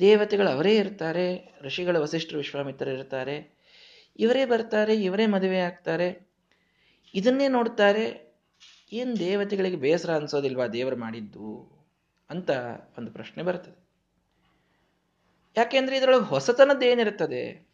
[0.00, 3.58] ದೇವತೆಗಳು ಅವರೇ ಇರ್ತಾರೆ, ಋಷಿಗಳ ವಸಿಷ್ಠರು ವಿಶ್ವಾಮಿತ್ರ ಇರ್ತಾರೆ.
[4.18, 6.32] ಇವರೇ ಬರ್ತಾರೆ, ಇವರೇ ಮದುವೆ ಆಗ್ತಾರೆ.
[7.14, 8.34] ಇದನ್ನೇ ನೋಡ್ತಾರೆ,
[8.92, 11.72] ಏನು ದೇವತೆಗಳಿಗೆ ಬೇಸರ ಅನ್ಸೋದಿಲ್ವಾ ದೇವರು ಮಾಡಿದ್ದು
[12.30, 12.50] ಅಂತ
[12.98, 13.82] ಒಂದು ಪ್ರಶ್ನೆ ಬರ್ತದೆ.
[15.56, 17.71] ಯಾಕೆಂದ್ರೆ ಇದರೊಳಗೆ ಹೊಸತನದ್ದು ಏನಿರುತ್ತದೆ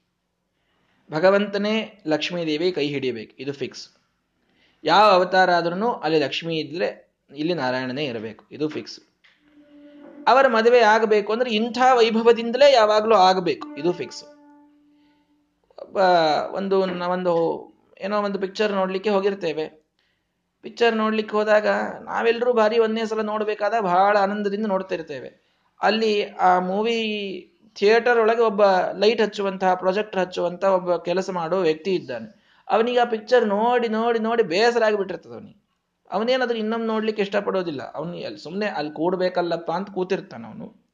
[1.10, 1.74] ಭಗವಂತನೇ
[2.06, 3.32] ಲಕ್ಷ್ಮೀದೇವಿ ಕೈ ಹಿಡಿಯಬೇಕು.
[3.42, 3.84] ಇದು ಫಿಕ್ಸ್
[4.84, 6.88] ಯಾವ ಅವತಾರ ಆದ್ರೂ ಅಲ್ಲಿ ಲಕ್ಷ್ಮಿ ಇದ್ರೆ
[7.36, 8.42] ಇಲ್ಲಿ ನಾರಾಯಣನೇ ಇರಬೇಕು.
[8.52, 8.98] ಇದು ಫಿಕ್ಸ್
[10.28, 13.66] ಅವರ ಮದುವೆ ಆಗಬೇಕು ಅಂದ್ರೆ ಇಂಥ ವೈಭವದಿಂದಲೇ ಯಾವಾಗಲೂ ಆಗಬೇಕು.
[13.80, 14.22] ಇದು ಫಿಕ್ಸ್
[16.58, 16.76] ಒಂದು
[17.14, 17.32] ಒಂದು
[18.00, 19.66] ಏನೋ ಒಂದು ಪಿಕ್ಚರ್ ನೋಡ್ಲಿಕ್ಕೆ ಹೋಗಿರ್ತೇವೆ.
[20.64, 21.66] ಪಿಕ್ಚರ್ ನೋಡ್ಲಿಕ್ಕೆ ಹೋದಾಗ
[22.04, 25.30] ನಾವೆಲ್ಲರೂ ಭಾರಿ ಒಂದೇ ಸಲ ನೋಡಬೇಕಾದ ಬಹಳ ಆನಂದದಿಂದ ನೋಡ್ತಿರ್ತೇವೆ.
[25.80, 26.12] ಅಲ್ಲಿ
[26.48, 26.96] ಆ ಮೂವಿ
[27.78, 28.62] ಥಿಯೇಟರ್ ಒಳಗೆ ಒಬ್ಬ
[28.98, 32.28] ಲೈಟ್ ಹಚ್ಚುವಂತಹ, ಪ್ರೊಜೆಕ್ಟರ್ ಹಚ್ಚುವಂತಹ ಒಬ್ಬ ಕೆಲಸ ಮಾಡುವ ವ್ಯಕ್ತಿ ಇದ್ದಾನೆ.
[32.68, 35.68] ಅವನಿಗೆ ಆ ಪಿಕ್ಚರ್ ನೋಡಿ ನೋಡಿ ನೋಡಿ ಬೇಸರ ಆಗಿಬಿಟ್ಟಿರ್ತದೆ ಅವನಿಗೆ.
[36.10, 37.92] ಅವನೇನಾದ್ರೂ ಇನ್ನೊಮ್ಮೆ ನೋಡ್ಲಿಕ್ಕೆ ಇಷ್ಟಪಡೋದಿಲ್ಲ.
[37.94, 40.88] ಅವನು ಅಲ್ಲಿ ಸುಮ್ಮನೆ ಅಲ್ಲಿ ಕೂಡ್ಬೇಕಲ್ಲಪ್ಪ ಅಂತ ಕೂತಿರ್ತಾನೆ ಅವನು.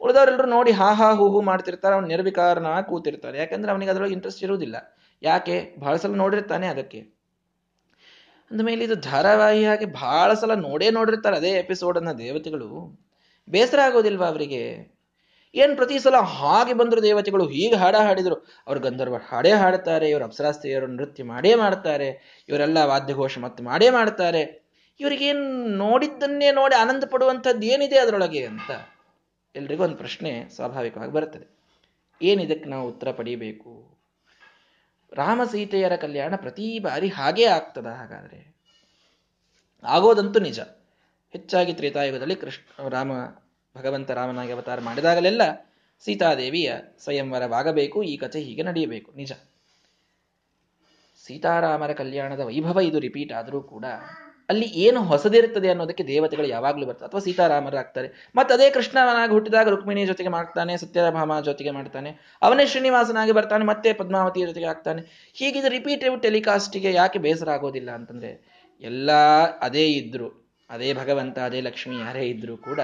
[0.00, 1.94] ಉಳಿದವರೆಲ್ಲರೂ ನೋಡಿ ಹಾ ಹಾ, ಹೂ ಹೂ ಮಾಡ್ತಿರ್ತಾರೆ.
[1.94, 4.96] ಅವ್ನು ನಿರ್ವಿಕಾರನ ಕೂತಿರ್ತಾರೆ ಯಾಕಂದ್ರೆ ಅವನಿಗೆ ಅದರೊಳಗೆ ಇಂಟ್ರೆಸ್ಟ್ ಇರುವುದಿಲ್ಲ.
[5.22, 5.76] ಯಾಕೆ?
[5.78, 7.00] ಬಹಳ ಸಲ ನೋಡಿರ್ತಾನೆ ಅದಕ್ಕೆ.
[8.50, 12.98] ಅಂದಮೇಲೆ ಇದು ಧಾರಾವಾಹಿಯಾಗಿ ಬಹಳ ಸಲ ನೋಡೇ ನೋಡಿರ್ತಾರೆ ಅದೇ ಎಪಿಸೋಡನ್ನ ದೇವತೆಗಳು.
[13.50, 14.97] ಬೇಸರ ಆಗೋದಿಲ್ವಾ ಅವರಿಗೆ?
[15.54, 18.34] ಏನ್ ಪ್ರತಿ ಸಲ ಹಾಗೆ ಬಂದ್ರು ದೇವತೆಗಳು, ಹೀಗೆ ಹಾಡ ಹಾಡಿದ್ರು.
[18.66, 24.68] ಅವ್ರು ಗಂಧರ್ವ ಹಾಡೇ ಹಾಡ್ತಾರೆ ಇವರು ಅಪ್ಸರಾಸ್ತ್ರೀಯರು ನೃತ್ಯ ಮಾಡೇ ಮಾಡ್ತಾರೆ, ಇವರೆಲ್ಲ ವಾದ್ಯಘೋಷ ಮತ್ತೆ ಮಾಡೇ ಮಾಡ್ತಾರೆ.
[25.00, 28.70] ಇವರಿಗೇನ್ ನೋಡಿದ್ದನ್ನೇ ನೋಡಿ ಆನಂದ ಪಡುವಂಥದ್ದು ಏನಿದೆ ಅದರೊಳಗೆ ಅಂತ
[29.56, 31.58] ಎಲ್ರಿಗೂ ಒಂದು ಪ್ರಶ್ನೆ ಸ್ವಾಭಾವಿಕವಾಗಿ ಬರ್ತದೆ
[32.22, 33.98] ಏನಿದಕ್ಕೆ ನಾವು ಉತ್ತರ ಪಡೀಬೇಕು?
[35.12, 38.56] ರಾಮ ಸೀತೆಯರ ಕಲ್ಯಾಣ ಪ್ರತಿ ಬಾರಿ ಹಾಗೇ ಆಗ್ತದ ಹಾಗಾದರೆ?
[39.84, 40.60] ಆಗೋದಂತೂ ನಿಜ.
[41.30, 43.12] ಹೆಚ್ಚಾಗಿ ತ್ರೇತಾಯುಗದಲ್ಲಿ ಕೃಷ್ಣ, ರಾಮ
[43.78, 45.42] ಭಗವಂತ ರಾಮನಾಗಿ ಅವತಾರ ಮಾಡಿದಾಗಲೆಲ್ಲ
[46.04, 46.70] ಸೀತಾದೇವಿಯ
[47.04, 49.08] ಸ್ವಯಂವರವಾಗಬೇಕು, ಈ ಕಥೆ ಹೀಗೆ ನಡೆಯಬೇಕು.
[49.20, 49.32] ನಿಜ.
[51.24, 53.86] ಸೀತಾರಾಮರ ಕಲ್ಯಾಣದ ವೈಭವ ಇದು ರಿಪೀಟ್ ಆದರೂ ಕೂಡ
[54.52, 57.08] ಅಲ್ಲಿ ಏನು ಹೊಸದಿರುತ್ತದೆ ಅನ್ನೋದಕ್ಕೆ ದೇವತೆಗಳು ಯಾವಾಗಲೂ ಬರ್ತಾರೆ.
[57.08, 62.10] ಅಥವಾ ಸೀತಾರಾಮರಾಗ್ತಾರೆ ಮತ್ತೆ ಅದೇ ಕೃಷ್ಣನಾಗಿ ಹುಟ್ಟಿದಾಗ ರುಕ್ಮಿಣಿಯ ಜೊತೆಗೆ ಮಾಡ್ತಾನೆ ಸತ್ಯಭಾಮ ಜೊತೆಗೆ ಮಾಡ್ತಾನೆ,
[62.42, 65.02] ಅವನೇ ಶ್ರೀನಿವಾಸನಾಗಿ ಬರ್ತಾನೆ, ಮತ್ತೆ ಪದ್ಮಾವತಿಯ ಜೊತೆಗೆ ಆಗ್ತಾನೆ.
[65.40, 68.30] ಹೀಗಿದು ರಿಪೀಟಿವ್ ಟೆಲಿಕಾಸ್ಟಿಗೆ ಯಾಕೆ ಬೇಸರ ಆಗೋದಿಲ್ಲ ಅಂತಂದರೆ,
[68.82, 69.10] ಎಲ್ಲ
[69.60, 70.30] ಅದೇ ಇದ್ದರು
[70.70, 72.80] ಅದೇ ಭಗವಂತ, ಅದೇ ಲಕ್ಷ್ಮಿ ಯಾರೇ ಇದ್ದರೂ ಕೂಡ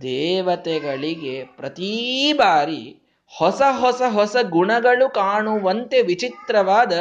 [0.00, 2.98] ದೇವತೆಗಳಿಗೆ ಪ್ರತಿ ಬಾರಿ
[3.38, 6.92] ಹೊಸ ಹೊಸ ಹೊಸ ಗುಣಗಳು ಕಾಣುವಂತೆ ವಿಚಿತ್ರವಾದ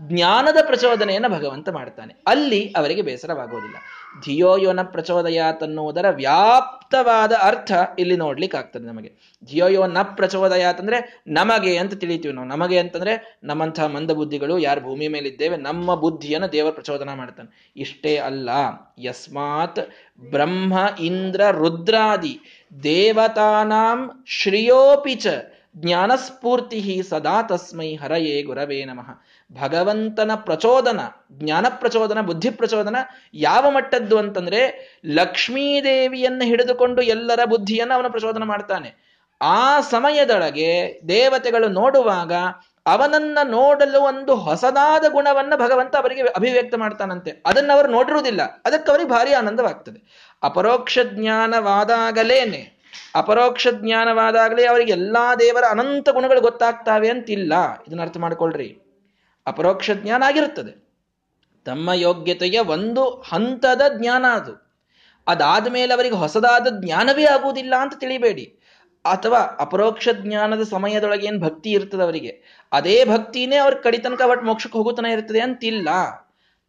[0.00, 2.14] ಜ್ಞಾನದ ಪ್ರಚೋದನೆಯನ್ನು ಭಗವಂತ ಮಾಡ್ತಾನೆ.
[2.26, 3.76] ಅಲ್ಲಿ ಅವರಿಗೆ ಬೇಸರವಾಗುವುದಿಲ್ಲ.
[4.24, 9.12] ಧಿಯೋಯೋನ ಪ್ರಚೋದಯಾತ್ ಅನ್ನುವುದರ ವ್ಯಾಪ್ತವಾದ ಅರ್ಥ ಇಲ್ಲಿ ನೋಡ್ಲಿಕ್ಕೆ ಆಗ್ತದೆ ನಮಗೆ.
[9.44, 12.48] ಧಿಯೋಯೋ ನ ಪ್ರಚೋದಯಾತ್ ಅಂದ್ರೆ ನಮಗೆ ಅಂತ ತಿಳಿತೀವಿ ನಾವು.
[12.48, 17.72] ನಮಗೆ ಅಂತಂದ್ರೆ ನಮ್ಮಂತಹ ಮಂದ ಬುದ್ಧಿಗಳು ಯಾರು ಭೂಮಿ ಮೇಲಿದ್ದೇವೆ, ನಮ್ಮ ಬುದ್ಧಿಯನ್ನು ದೇವರ ಪ್ರಚೋದನ ಮಾಡ್ತಾನೆ.
[17.76, 18.50] ಇಷ್ಟೇ ಅಲ್ಲ,
[18.98, 19.80] ಯಸ್ಮಾತ್
[20.30, 22.40] ಬ್ರಹ್ಮ, ಇಂದ್ರ, ರುದ್ರಾದಿ,
[22.82, 25.26] ದೇವತಾನಾಂ ಶ್ರಿಯೋಪಿಚ
[25.76, 29.22] ಜ್ಞಾನಸ್ಫೂರ್ತಿ ಸದಾ ತಸ್ಮೈ ಹರಯೇ ಗುರವೇ ನಮಃ.
[29.52, 31.00] ಭಗವಂತನ ಪ್ರಚೋದನ,
[31.32, 32.96] ಜ್ಞಾನ ಪ್ರಚೋದನ, ಬುದ್ಧಿ ಪ್ರಚೋದನ
[33.34, 39.10] ಯಾವ ಮಟ್ಟದ್ದು ಅಂತಂದ್ರೆ ಲಕ್ಷ್ಮೀದೇವಿಯನ್ನು ಹಿಡಿದುಕೊಂಡು ಎಲ್ಲರ ಬುದ್ಧಿಯನ್ನು ಅವನು ಪ್ರಚೋದನ ಮಾಡ್ತಾನೆ.
[39.42, 42.32] ಆ ಸಮಯದೊಳಗೆ ದೇವತೆಗಳು ನೋಡುವಾಗ
[42.86, 47.42] ಅವನನ್ನ ನೋಡಲು ಒಂದು ಹೊಸದಾದ ಗುಣವನ್ನ ಭಗವಂತ ಅವರಿಗೆ ಅಭಿವ್ಯಕ್ತ ಮಾಡ್ತಾನಂತೆ.
[47.46, 48.42] ಅದನ್ನ ಅವರು ನೋಡಿರುವುದಿಲ್ಲ.
[48.64, 50.30] ಅದಕ್ಕೆ ಅವರಿಗೆ ಭಾರಿ ಆನಂದವಾಗ್ತದೆ.
[50.42, 52.80] ಅಪರೋಕ್ಷ ಜ್ಞಾನವಾದಾಗಲೇನೆ.
[53.14, 57.52] ಅಪರೋಕ್ಷ ಜ್ಞಾನವಾದಾಗಲೇ ಅವರಿಗೆ ಎಲ್ಲಾ ದೇವರ ಅನಂತ ಗುಣಗಳು ಗೊತ್ತಾಗ್ತಾವೆ ಅಂತಿಲ್ಲ.
[57.88, 58.79] ಇದನ್ನ ಅರ್ಥ ಮಾಡ್ಕೊಳ್ರಿ.
[59.46, 60.90] ಅಪರೋಕ್ಷ ಜ್ಞಾನ ಆಗಿರುತ್ತದೆ.
[61.64, 64.70] ತಮ್ಮ ಯೋಗ್ಯತೆಯ ಒಂದು ಹಂತದ ಜ್ಞಾನ ಅದು.
[65.26, 68.56] ಅದಾದ ಮೇಲೆ ಅವರಿಗೆ ಹೊಸದಾದ ಜ್ಞಾನವೇ ಆಗುವುದಿಲ್ಲ ಅಂತ ತಿಳಿಬೇಡಿ.
[69.04, 72.62] ಅಥವಾ ಅಪರೋಕ್ಷ ಜ್ಞಾನದ ಸಮಯದೊಳಗೆ ಏನು ಭಕ್ತಿ ಇರ್ತದೆ ಅವರಿಗೆ?
[72.72, 75.88] ಅದೇ ಭಕ್ತಿನೇ ಅವ್ರ ಕಡಿತನಕ ಒಟ್ಟು ಮೋಕ್ಷಕ್ಕೆ ಹೋಗುತ್ತಾನೆ ಇರ್ತದೆ ಅಂತಿಲ್ಲ.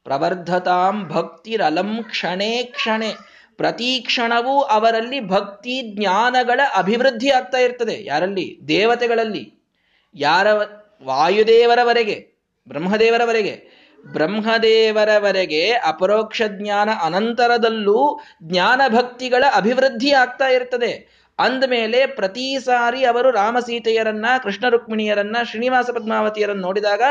[0.03, 3.13] ಪ್ರವರ್ಧತಾಂ ಭಕ್ತಿರಲಂ ಕ್ಷಣೇ ಕ್ಷಣೆ.
[3.57, 8.03] ಪ್ರತಿ ಕ್ಷಣವೂ ಅವರಲ್ಲಿ ಭಕ್ತಿ ಜ್ಞಾನಗಳ ಅಭಿವೃದ್ಧಿ ಆಗ್ತಾ ಇರ್ತದೆ.
[8.03, 8.59] ಯಾರಲ್ಲಿ?
[8.67, 9.53] ದೇವತೆಗಳಲ್ಲಿ.
[10.15, 10.47] ಯಾರ
[11.03, 12.30] ವಾಯುದೇವರವರೆಗೆ?
[12.67, 13.81] ಬ್ರಹ್ಮದೇವರವರೆಗೆ.
[14.13, 21.21] ಬ್ರಹ್ಮದೇವರವರೆಗೆ ಅಪರೋಕ್ಷ ಜ್ಞಾನ ಅನಂತರದಲ್ಲೂ ಜ್ಞಾನ ಭಕ್ತಿಗಳ ಅಭಿವೃದ್ಧಿ ಆಗ್ತಾ ಇರ್ತದೆ.
[21.39, 27.01] ಅಂದಮೇಲೆ ಪ್ರತಿ ಸಾರಿ ಅವರು ರಾಮಸೀತೆಯರನ್ನ ಕೃಷ್ಣ ರುಕ್ಮಿಣಿಯರನ್ನ ಶ್ರೀನಿವಾಸ ಪದ್ಮಾವತಿಯರನ್ನು ನೋಡಿದಾಗ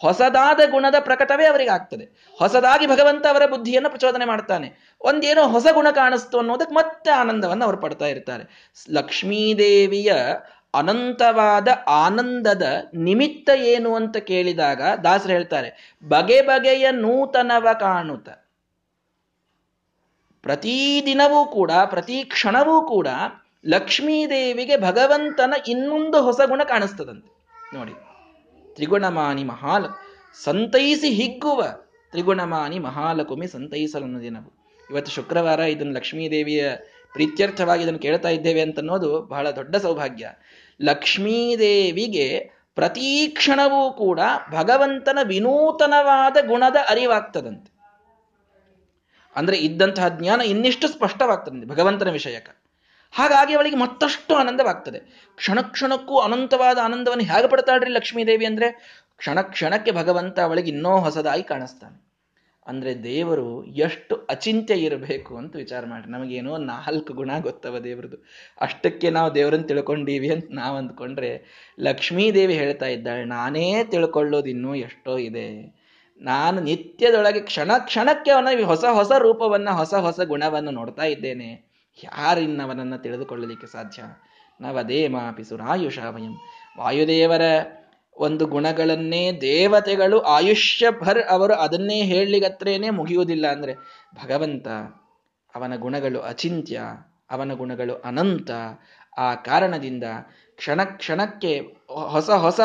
[0.00, 2.32] ಹೊಸದಾದ ಗುಣದ ಪ್ರಕಟವೇ ಅವರಿಗೆ ಆಗ್ತದೆ.
[2.38, 4.96] ಹೊಸದಾಗಿ ಭಗವಂತ ಅವರ ಬುದ್ಧಿಯನ್ನು ಪ್ರಚೋದನೆ ಮಾಡ್ತಾನೆ.
[5.00, 8.74] ಒಂದೇನೋ ಹೊಸ ಗುಣ ಕಾಣಿಸ್ತು ಅನ್ನೋದಕ್ಕೆ ಮತ್ತೆ ಆನಂದವನ್ನು ಅವರು ಪಡ್ತಾ ಇರ್ತಾರೆ.
[8.90, 10.12] ಲಕ್ಷ್ಮೀದೇವಿಯ
[10.76, 11.68] ಅನಂತವಾದ
[12.04, 15.70] ಆನಂದದ ನಿಮಿತ್ತ ಏನು ಅಂತ ಕೇಳಿದಾಗ ದಾಸರು ಹೇಳ್ತಾರೆ,
[16.08, 18.28] ಬಗೆ ಬಗೆಯ ನೂತನವ ಕಾಣುತ್ತ
[20.44, 23.08] ಪ್ರತಿದಿನವೂ ಕೂಡ, ಪ್ರತಿ ಕ್ಷಣವೂ ಕೂಡ
[23.64, 27.30] ಲಕ್ಷ್ಮೀದೇವಿಗೆ ಭಗವಂತನ ಇನ್ನೊಂದು ಹೊಸ ಗುಣ ಕಾಣಿಸ್ತದಂತೆ.
[27.74, 27.94] ನೋಡಿ,
[28.74, 29.84] ತ್ರಿಗುಣಮಾನಿ ಮಹಾಲ,
[30.44, 31.62] ಸಂತೈಸಿ ಹಿಗ್ಗುವ
[32.12, 34.50] ತ್ರಿಗುಣಮಾನಿ ಮಹಾಲಕುಮಿ ಸಂತೈಸಲನ್ನು ದಿನವು.
[34.90, 36.64] ಇವತ್ತು ಶುಕ್ರವಾರ ಇದನ್ನು ಲಕ್ಷ್ಮೀದೇವಿಯ
[37.12, 40.26] ಪ್ರೀತ್ಯರ್ಥವಾಗಿ ಇದನ್ನು ಕೇಳ್ತಾ ಇದ್ದೇವೆ ಅಂತ ಅನ್ನೋದು ಬಹಳ ದೊಡ್ಡ ಸೌಭಾಗ್ಯ.
[40.82, 47.76] ಲಕ್ಷ್ಮೀದೇವಿಗೆ ಪ್ರತಿ ಕ್ಷಣವೂ ಕೂಡ ಭಗವಂತನ ವಿನೂತನವಾದ ಗುಣದ ಅರಿವಾಗ್ತದಂತೆ.
[49.36, 52.48] ಅಂದ್ರೆ ಇದ್ದಂತಹ ಜ್ಞಾನ ಇನ್ನಿಷ್ಟು ಸ್ಪಷ್ಟವಾಗ್ತದಂತೆ ಭಗವಂತನ ವಿಷಯಕ
[53.12, 54.98] ಹಾಗಾಗಿ ಅವಳಿಗೆ ಮತ್ತಷ್ಟು ಆನಂದವಾಗ್ತದೆ.
[55.36, 62.05] ಕ್ಷಣ ಕ್ಷಣಕ್ಕೂ ಅನಂತವಾದ ಆನಂದವನ್ನು ಹೇಗೆ ಪಡ್ತಾಳ್ರಿ ಲಕ್ಷ್ಮೀದೇವಿ ಅಂದ್ರೆ, ಕ್ಷಣ ಕ್ಷಣಕ್ಕೆ ಭಗವಂತ ಅವಳಿಗೆ ಇನ್ನೂ ಹೊಸದಾಗಿ ಕಾಣಿಸ್ತಾನೆ.
[62.66, 68.16] ಅಂದ್ರೆ ದೇವರು ಎಷ್ಟು ಅಚಿಂತ್ಯ ಇರಬೇಕು ಅಂತ ವಿಚಾರ ಮಾಡಿ ನಮಗೇನೋ ನಾಲ್ಕು ಗುಣ ಗೊತ್ತವ ದೇವ್ರದ್ದು
[68.60, 71.44] ಅಷ್ಟಕ್ಕೆ ನಾವು ದೇವರನ್ನು ತಿಳ್ಕೊಂಡೀವಿ ಅಂತ ನಾವು ಅಂದ್ಕೊಂಡ್ರೆ
[71.80, 75.76] ಲಕ್ಷ್ಮೀದೇವಿ ಹೇಳ್ತಾ ಇದ್ದಾಳೆ, ನಾನೇ ತಿಳ್ಕೊಳ್ಳೋದು ಇನ್ನೂ ಎಷ್ಟೋ ಇದೆ.
[76.20, 81.66] ನಾನು ನಿತ್ಯದೊಳಗೆ ಕ್ಷಣ ಕ್ಷಣಕ್ಕೆ ಅವನ ಹೊಸ ಹೊಸ ರೂಪವನ್ನ, ಹೊಸ ಹೊಸ ಗುಣವನ್ನು ನೋಡ್ತಾ ಇದ್ದೇನೆ.
[82.04, 84.02] ಯಾರಿನ್ನವನನ್ನು ತಿಳಿದುಕೊಳ್ಳಲಿಕ್ಕೆ ಸಾಧ್ಯ?
[84.60, 86.32] ನವದೇ ಮಾಪಿ ಸುರಾಯುಷ ವಯಂ.
[86.78, 87.42] ವಾಯುದೇವರ
[88.16, 93.74] ಒಂದು ಗುಣಗಳನ್ನೇ ದೇವತೆಗಳು ಆಯುಷ್ಯ ಭರ್ ಅವರು ಅದನ್ನೇ ಹೇಳಲಿಗತ್ರೇನೆ ಮುಗಿಯುವುದಿಲ್ಲ ಅಂದ್ರೆ
[94.24, 94.68] ಭಗವಂತ
[95.54, 96.82] ಅವನ ಗುಣಗಳು ಅಚಿಂತ್ಯ,
[97.30, 98.50] ಅವನ ಗುಣಗಳು ಅನಂತ.
[99.18, 100.04] ಆ ಕಾರಣದಿಂದ
[100.56, 102.60] ಕ್ಷಣ ಕ್ಷಣಕ್ಕೆ ಹೊಸ ಹೊಸ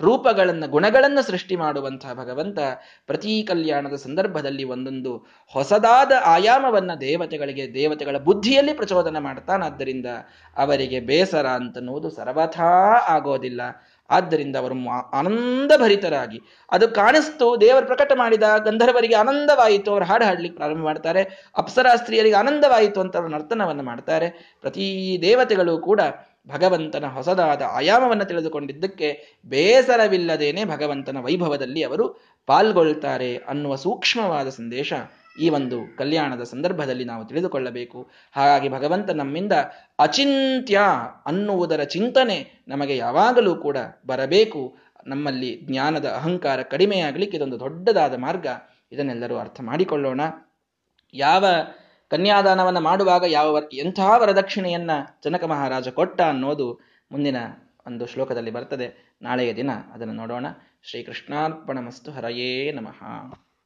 [0.00, 2.58] ರೂಪಗಳನ್ನು, ಗುಣಗಳನ್ನು ಸೃಷ್ಟಿ ಮಾಡುವಂತಹ ಭಗವಂತ
[3.06, 5.16] ಪ್ರತಿ ಕಲ್ಯಾಣದ ಸಂದರ್ಭದಲ್ಲಿ ಒಂದೊಂದು
[5.52, 10.06] ಹೊಸದಾದ ಆಯಾಮವನ್ನು ದೇವತೆಗಳಿಗೆ, ದೇವತೆಗಳ ಬುದ್ಧಿಯಲ್ಲಿ ಪ್ರಚೋದನೆ ಮಾಡ್ತಾನಾದ್ದರಿಂದ
[10.56, 12.70] ಅವರಿಗೆ ಬೇಸರ ಅಂತನ್ನುವುದು ಸರ್ವಥಾ
[13.08, 13.62] ಆಗೋದಿಲ್ಲ.
[14.10, 14.74] ಆದ್ದರಿಂದ ಅವರು
[15.12, 16.40] ಆನಂದಭರಿತರಾಗಿ.
[16.70, 23.16] ಅದು ಕಾಣಿಸ್ತು, ದೇವರು ಪ್ರಕಟ ಮಾಡಿದ ಗಂಧರ್ವರಿಗೆ ಆನಂದವಾಯಿತು, ಅವರು ಹಾಡು ಹಾಡ್ಲಿಕ್ಕೆ ಪ್ರಾರಂಭ ಮಾಡ್ತಾರೆ ಅಪ್ಸರಾಸ್ತ್ರೀಯರಿಗೆ ಆನಂದವಾಯಿತು ಅಂತ
[23.16, 24.58] ಅವರು ನರ್ತನವನ್ನು ಮಾಡ್ತಾರೆ.
[24.60, 26.00] ಪ್ರತಿ ದೇವತೆಗಳು ಕೂಡ
[26.48, 32.04] ಭಗವಂತನ ಹೊಸದಾದ ಆಯಾಮವನ್ನು ತಿಳಿದುಕೊಂಡಿದ್ದಕ್ಕೆ ಬೇಸರವಿಲ್ಲದೇನೆ ಭಗವಂತನ ವೈಭವದಲ್ಲಿ ಅವರು
[32.46, 34.92] ಪಾಲ್ಗೊಳ್ತಾರೆ ಅನ್ನುವ ಸೂಕ್ಷ್ಮವಾದ ಸಂದೇಶ
[35.40, 38.10] ಈ ಒಂದು ಕಲ್ಯಾಣದ ಸಂದರ್ಭದಲ್ಲಿ ನಾವು ತಿಳಿದುಕೊಳ್ಳಬೇಕು.
[38.32, 39.52] ಹಾಗಾಗಿ ಭಗವಂತ ನಮ್ಮಿಂದ
[39.98, 40.80] ಅಚಿಂತ್ಯ
[41.26, 44.76] ಅನ್ನುವುದರ ಚಿಂತನೆ ನಮಗೆ ಯಾವಾಗಲೂ ಕೂಡ ಬರಬೇಕು.
[45.06, 48.46] ನಮ್ಮಲ್ಲಿ ಜ್ಞಾನದ ಅಹಂಕಾರ ಕಡಿಮೆಯಾಗಲಿಕ್ಕೆ ಇದೊಂದು ದೊಡ್ಡದಾದ ಮಾರ್ಗ.
[48.92, 50.20] ಇದನ್ನೆಲ್ಲರೂ ಅರ್ಥ ಮಾಡಿಕೊಳ್ಳೋಣ.
[51.14, 51.44] ಯಾವ
[52.08, 54.90] ಕನ್ಯಾದಾನವನ್ನು ಮಾಡುವಾಗ ಯಾವ ಎಂತಹ ವರದಕ್ಷಿಣೆಯನ್ನ
[55.24, 56.80] ಜನಕ ಮಹಾರಾಜ ಕೊಟ್ಟ ಅನ್ನೋದು
[57.12, 57.36] ಮುಂದಿನ
[57.86, 59.16] ಒಂದು ಶ್ಲೋಕದಲ್ಲಿ ಬರ್ತದೆ.
[59.22, 60.46] ನಾಳೆಯ ದಿನ ಅದನ್ನು ನೋಡೋಣ.
[60.82, 63.02] ಶ್ರೀಕೃಷ್ಣಾರ್ಪಣ ಮಸ್ತು ಹರಯೇ ನಮಃ.